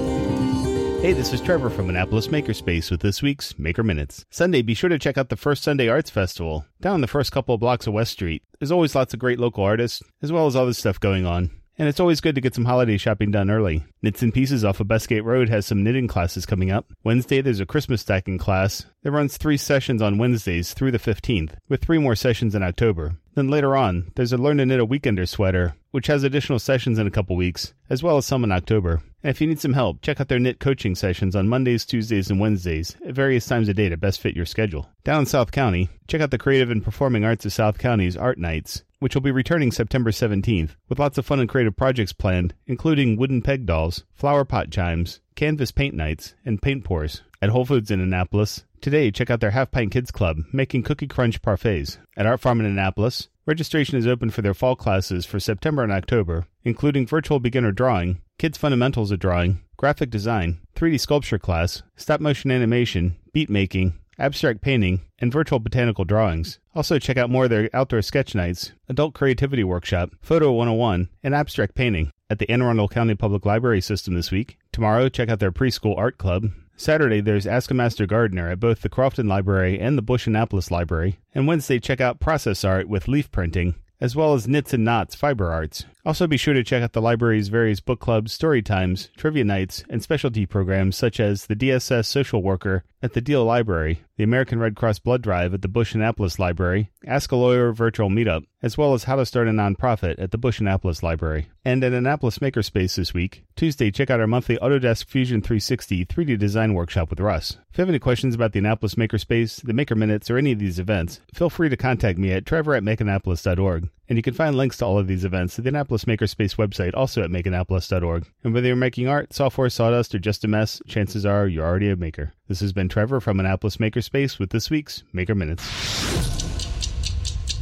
Hey, 1.00 1.14
this 1.14 1.32
is 1.32 1.40
Trevor 1.40 1.70
from 1.70 1.88
Annapolis 1.88 2.26
Makerspace 2.26 2.90
with 2.90 3.00
this 3.00 3.22
week's 3.22 3.58
Maker 3.58 3.82
Minutes. 3.82 4.26
Sunday, 4.28 4.60
be 4.60 4.74
sure 4.74 4.90
to 4.90 4.98
check 4.98 5.16
out 5.16 5.30
the 5.30 5.36
First 5.36 5.62
Sunday 5.62 5.88
Arts 5.88 6.10
Festival 6.10 6.66
down 6.82 7.00
the 7.00 7.06
first 7.06 7.32
couple 7.32 7.54
of 7.54 7.60
blocks 7.62 7.86
of 7.86 7.94
West 7.94 8.12
Street. 8.12 8.42
There's 8.58 8.72
always 8.72 8.94
lots 8.94 9.14
of 9.14 9.20
great 9.20 9.40
local 9.40 9.64
artists, 9.64 10.02
as 10.20 10.30
well 10.30 10.46
as 10.46 10.54
other 10.54 10.74
stuff 10.74 11.00
going 11.00 11.24
on. 11.24 11.50
And 11.78 11.88
it's 11.88 12.00
always 12.00 12.20
good 12.20 12.34
to 12.34 12.40
get 12.40 12.54
some 12.54 12.66
holiday 12.66 12.96
shopping 12.98 13.30
done 13.30 13.50
early. 13.50 13.84
Knits 14.02 14.22
and 14.22 14.32
Pieces 14.32 14.64
off 14.64 14.80
of 14.80 14.86
Bestgate 14.86 15.24
Road 15.24 15.50
has 15.50 15.66
some 15.66 15.82
knitting 15.82 16.08
classes 16.08 16.46
coming 16.46 16.70
up. 16.70 16.90
Wednesday, 17.04 17.42
there's 17.42 17.60
a 17.60 17.66
Christmas 17.66 18.00
stacking 18.00 18.38
class 18.38 18.86
that 19.02 19.10
runs 19.10 19.36
three 19.36 19.58
sessions 19.58 20.00
on 20.00 20.16
Wednesdays 20.16 20.72
through 20.72 20.90
the 20.90 20.98
15th, 20.98 21.52
with 21.68 21.84
three 21.84 21.98
more 21.98 22.14
sessions 22.14 22.54
in 22.54 22.62
October. 22.62 23.16
Then 23.34 23.48
later 23.48 23.76
on, 23.76 24.10
there's 24.16 24.32
a 24.32 24.38
Learn 24.38 24.56
to 24.56 24.64
Knit 24.64 24.80
a 24.80 24.86
Weekender 24.86 25.28
sweater, 25.28 25.74
which 25.90 26.06
has 26.06 26.22
additional 26.22 26.58
sessions 26.58 26.98
in 26.98 27.06
a 27.06 27.10
couple 27.10 27.36
weeks, 27.36 27.74
as 27.90 28.02
well 28.02 28.16
as 28.16 28.24
some 28.24 28.42
in 28.42 28.52
October. 28.52 29.02
And 29.22 29.30
if 29.30 29.40
you 29.40 29.46
need 29.46 29.60
some 29.60 29.74
help, 29.74 30.00
check 30.00 30.18
out 30.18 30.28
their 30.28 30.38
knit 30.38 30.60
coaching 30.60 30.94
sessions 30.94 31.36
on 31.36 31.48
Mondays, 31.48 31.84
Tuesdays, 31.84 32.30
and 32.30 32.40
Wednesdays 32.40 32.96
at 33.06 33.14
various 33.14 33.46
times 33.46 33.68
of 33.68 33.76
day 33.76 33.90
to 33.90 33.96
best 33.96 34.20
fit 34.20 34.34
your 34.34 34.46
schedule. 34.46 34.88
Down 35.04 35.20
in 35.20 35.26
South 35.26 35.52
County, 35.52 35.90
check 36.08 36.22
out 36.22 36.30
the 36.30 36.38
Creative 36.38 36.70
and 36.70 36.82
Performing 36.82 37.24
Arts 37.24 37.44
of 37.44 37.52
South 37.52 37.78
County's 37.78 38.16
Art 38.16 38.38
Nights, 38.38 38.82
which 39.00 39.14
will 39.14 39.22
be 39.22 39.30
returning 39.30 39.72
September 39.72 40.10
17th, 40.10 40.70
with 40.88 40.98
lots 40.98 41.18
of 41.18 41.26
fun 41.26 41.40
and 41.40 41.48
creative 41.48 41.76
projects 41.76 42.12
planned, 42.12 42.54
including 42.66 43.16
wooden 43.16 43.42
peg 43.42 43.66
dolls, 43.66 43.89
flower 44.14 44.44
pot 44.44 44.70
chimes, 44.70 45.20
canvas 45.34 45.72
paint 45.72 45.94
nights, 45.94 46.34
and 46.44 46.60
paint 46.60 46.84
pours. 46.84 47.22
At 47.42 47.48
Whole 47.48 47.64
Foods 47.64 47.90
in 47.90 48.00
Annapolis, 48.00 48.64
today 48.82 49.10
check 49.10 49.30
out 49.30 49.40
their 49.40 49.52
Half 49.52 49.70
Pint 49.70 49.92
Kids 49.92 50.10
Club 50.10 50.38
making 50.52 50.82
Cookie 50.82 51.06
Crunch 51.06 51.40
parfaits. 51.40 51.96
At 52.16 52.26
Art 52.26 52.40
Farm 52.40 52.60
in 52.60 52.66
Annapolis, 52.66 53.28
registration 53.46 53.96
is 53.96 54.06
open 54.06 54.28
for 54.28 54.42
their 54.42 54.52
fall 54.52 54.76
classes 54.76 55.24
for 55.24 55.40
September 55.40 55.82
and 55.82 55.90
October, 55.90 56.46
including 56.62 57.06
virtual 57.06 57.40
beginner 57.40 57.72
drawing, 57.72 58.20
kids 58.38 58.58
fundamentals 58.58 59.10
of 59.10 59.18
drawing, 59.18 59.60
graphic 59.78 60.10
design, 60.10 60.60
3D 60.76 61.00
sculpture 61.00 61.38
class, 61.38 61.82
stop 61.96 62.20
motion 62.20 62.50
animation, 62.50 63.16
beat 63.32 63.48
making, 63.48 63.94
abstract 64.18 64.60
painting, 64.60 65.00
and 65.18 65.32
virtual 65.32 65.58
botanical 65.58 66.04
drawings. 66.04 66.58
Also, 66.74 66.98
check 66.98 67.16
out 67.16 67.30
more 67.30 67.44
of 67.44 67.50
their 67.50 67.70
outdoor 67.72 68.02
sketch 68.02 68.34
nights, 68.34 68.72
adult 68.88 69.14
creativity 69.14 69.64
workshop, 69.64 70.10
photo 70.20 70.52
101, 70.52 71.08
and 71.22 71.34
abstract 71.34 71.74
painting 71.74 72.12
at 72.30 72.38
the 72.38 72.50
Anne 72.50 72.62
Arundel 72.62 72.88
County 72.88 73.14
Public 73.14 73.44
Library 73.44 73.80
System 73.80 74.14
this 74.14 74.30
week. 74.30 74.56
Tomorrow, 74.72 75.08
check 75.10 75.28
out 75.28 75.40
their 75.40 75.52
preschool 75.52 75.98
art 75.98 76.16
club. 76.16 76.50
Saturday, 76.76 77.20
there's 77.20 77.46
Ask 77.46 77.70
a 77.70 77.74
Master 77.74 78.06
Gardener 78.06 78.48
at 78.48 78.60
both 78.60 78.80
the 78.80 78.88
Crofton 78.88 79.28
Library 79.28 79.78
and 79.78 79.98
the 79.98 80.02
Busch 80.02 80.26
Annapolis 80.26 80.70
Library. 80.70 81.18
And 81.34 81.46
Wednesday, 81.46 81.78
check 81.78 82.00
out 82.00 82.20
Process 82.20 82.64
Art 82.64 82.88
with 82.88 83.06
leaf 83.06 83.30
printing, 83.30 83.74
as 84.00 84.16
well 84.16 84.32
as 84.32 84.48
Knits 84.48 84.72
and 84.72 84.82
Knots 84.82 85.14
Fiber 85.14 85.52
Arts. 85.52 85.84
Also, 86.06 86.26
be 86.26 86.38
sure 86.38 86.54
to 86.54 86.64
check 86.64 86.82
out 86.82 86.94
the 86.94 87.02
library's 87.02 87.48
various 87.48 87.80
book 87.80 88.00
clubs, 88.00 88.32
story 88.32 88.62
times, 88.62 89.10
trivia 89.14 89.44
nights, 89.44 89.84
and 89.90 90.02
specialty 90.02 90.46
programs 90.46 90.96
such 90.96 91.20
as 91.20 91.46
the 91.46 91.54
DSS 91.54 92.06
Social 92.06 92.42
Worker 92.42 92.84
at 93.02 93.12
the 93.12 93.20
Deale 93.20 93.44
Library, 93.44 94.02
the 94.16 94.24
American 94.24 94.58
Red 94.58 94.74
Cross 94.74 95.00
Blood 95.00 95.20
Drive 95.20 95.52
at 95.52 95.60
the 95.60 95.68
Busch 95.68 95.94
Annapolis 95.94 96.38
Library, 96.38 96.90
Ask 97.06 97.30
a 97.32 97.36
Lawyer 97.36 97.72
Virtual 97.72 98.08
Meetup, 98.08 98.46
as 98.62 98.78
well 98.78 98.94
as 98.94 99.04
How 99.04 99.16
to 99.16 99.26
Start 99.26 99.48
a 99.48 99.50
Nonprofit 99.50 100.14
at 100.18 100.30
the 100.30 100.38
Busch 100.38 100.60
Annapolis 100.60 101.02
Library. 101.02 101.48
And 101.62 101.84
at 101.84 101.92
Annapolis 101.92 102.38
Makerspace 102.38 102.96
this 102.96 103.12
week, 103.12 103.44
Tuesday, 103.54 103.90
check 103.90 104.08
out 104.08 104.18
our 104.18 104.26
monthly 104.26 104.56
Autodesk 104.56 105.04
Fusion 105.04 105.42
360 105.42 106.06
3D 106.06 106.38
Design 106.38 106.72
Workshop 106.72 107.10
with 107.10 107.20
Russ. 107.20 107.58
If 107.70 107.76
you 107.76 107.82
have 107.82 107.90
any 107.90 107.98
questions 107.98 108.34
about 108.34 108.52
the 108.52 108.60
Annapolis 108.60 108.94
Makerspace, 108.94 109.62
the 109.62 109.74
Maker 109.74 109.94
Minutes, 109.94 110.30
or 110.30 110.38
any 110.38 110.52
of 110.52 110.58
these 110.58 110.78
events, 110.78 111.20
feel 111.34 111.50
free 111.50 111.68
to 111.68 111.76
contact 111.76 112.18
me 112.18 112.32
at 112.32 112.46
trevor 112.46 112.74
at 112.74 112.82
makeannapolis.org. 112.82 113.90
And 114.08 114.16
you 114.16 114.22
can 114.22 114.32
find 114.32 114.56
links 114.56 114.78
to 114.78 114.86
all 114.86 114.98
of 114.98 115.06
these 115.06 115.24
events 115.24 115.58
at 115.58 115.64
the 115.64 115.68
Annapolis 115.68 116.06
Makerspace 116.06 116.56
website, 116.56 116.94
also 116.94 117.22
at 117.22 117.30
makeannapolis.org. 117.30 118.26
And 118.42 118.54
whether 118.54 118.66
you're 118.66 118.76
making 118.76 119.08
art, 119.08 119.34
software, 119.34 119.68
sawdust, 119.68 120.14
or 120.14 120.18
just 120.18 120.44
a 120.44 120.48
mess, 120.48 120.80
chances 120.88 121.26
are 121.26 121.46
you're 121.46 121.66
already 121.66 121.90
a 121.90 121.96
maker. 121.96 122.32
This 122.48 122.60
has 122.60 122.72
been 122.72 122.88
Trevor 122.88 123.20
from 123.20 123.38
Annapolis 123.38 123.76
Makerspace 123.76 124.38
with 124.38 124.48
this 124.48 124.70
week's 124.70 125.04
Maker 125.12 125.34
Minutes. 125.34 126.39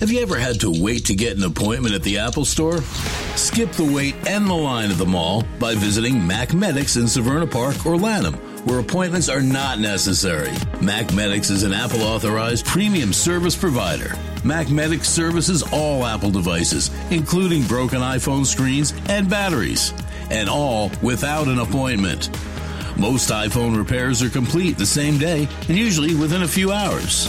Have 0.01 0.13
you 0.13 0.21
ever 0.21 0.39
had 0.39 0.61
to 0.61 0.71
wait 0.71 1.07
to 1.07 1.15
get 1.17 1.37
an 1.37 1.43
appointment 1.43 1.93
at 1.93 2.05
the 2.05 2.19
Apple 2.19 2.45
Store? 2.45 2.81
Skip 3.35 3.73
the 3.73 3.83
wait 3.93 4.15
and 4.29 4.47
the 4.47 4.55
line 4.55 4.93
at 4.93 4.97
the 4.97 5.05
mall 5.05 5.43
by 5.59 5.75
visiting 5.75 6.25
Mac 6.25 6.55
Medics 6.55 6.95
in 6.95 7.05
Severna 7.05 7.51
Park 7.51 7.85
or 7.85 7.97
Lanham, 7.97 8.35
where 8.65 8.79
appointments 8.79 9.29
are 9.29 9.43
not 9.43 9.81
necessary. 9.81 10.53
Mac 10.81 11.13
Medics 11.13 11.51
is 11.51 11.65
an 11.65 11.73
Apple 11.73 12.03
authorized 12.03 12.65
premium 12.65 13.13
service 13.13 13.57
provider. 13.57 14.17
Mac 14.45 14.71
Medics 14.71 15.09
services 15.09 15.65
all 15.73 16.07
Apple 16.07 16.31
devices, 16.31 16.93
including 17.11 17.65
broken 17.65 18.01
iPhone 18.01 18.47
screens 18.47 18.95
and 19.09 19.29
batteries, 19.29 19.93
and 20.31 20.49
all 20.49 20.93
without 21.03 21.49
an 21.49 21.59
appointment. 21.59 22.31
Most 22.97 23.31
iPhone 23.31 23.77
repairs 23.77 24.23
are 24.23 24.31
complete 24.31 24.79
the 24.79 24.87
same 24.87 25.19
day 25.19 25.49
and 25.69 25.77
usually 25.77 26.15
within 26.15 26.45
a 26.45 26.49
few 26.49 26.71
hours. 26.71 27.29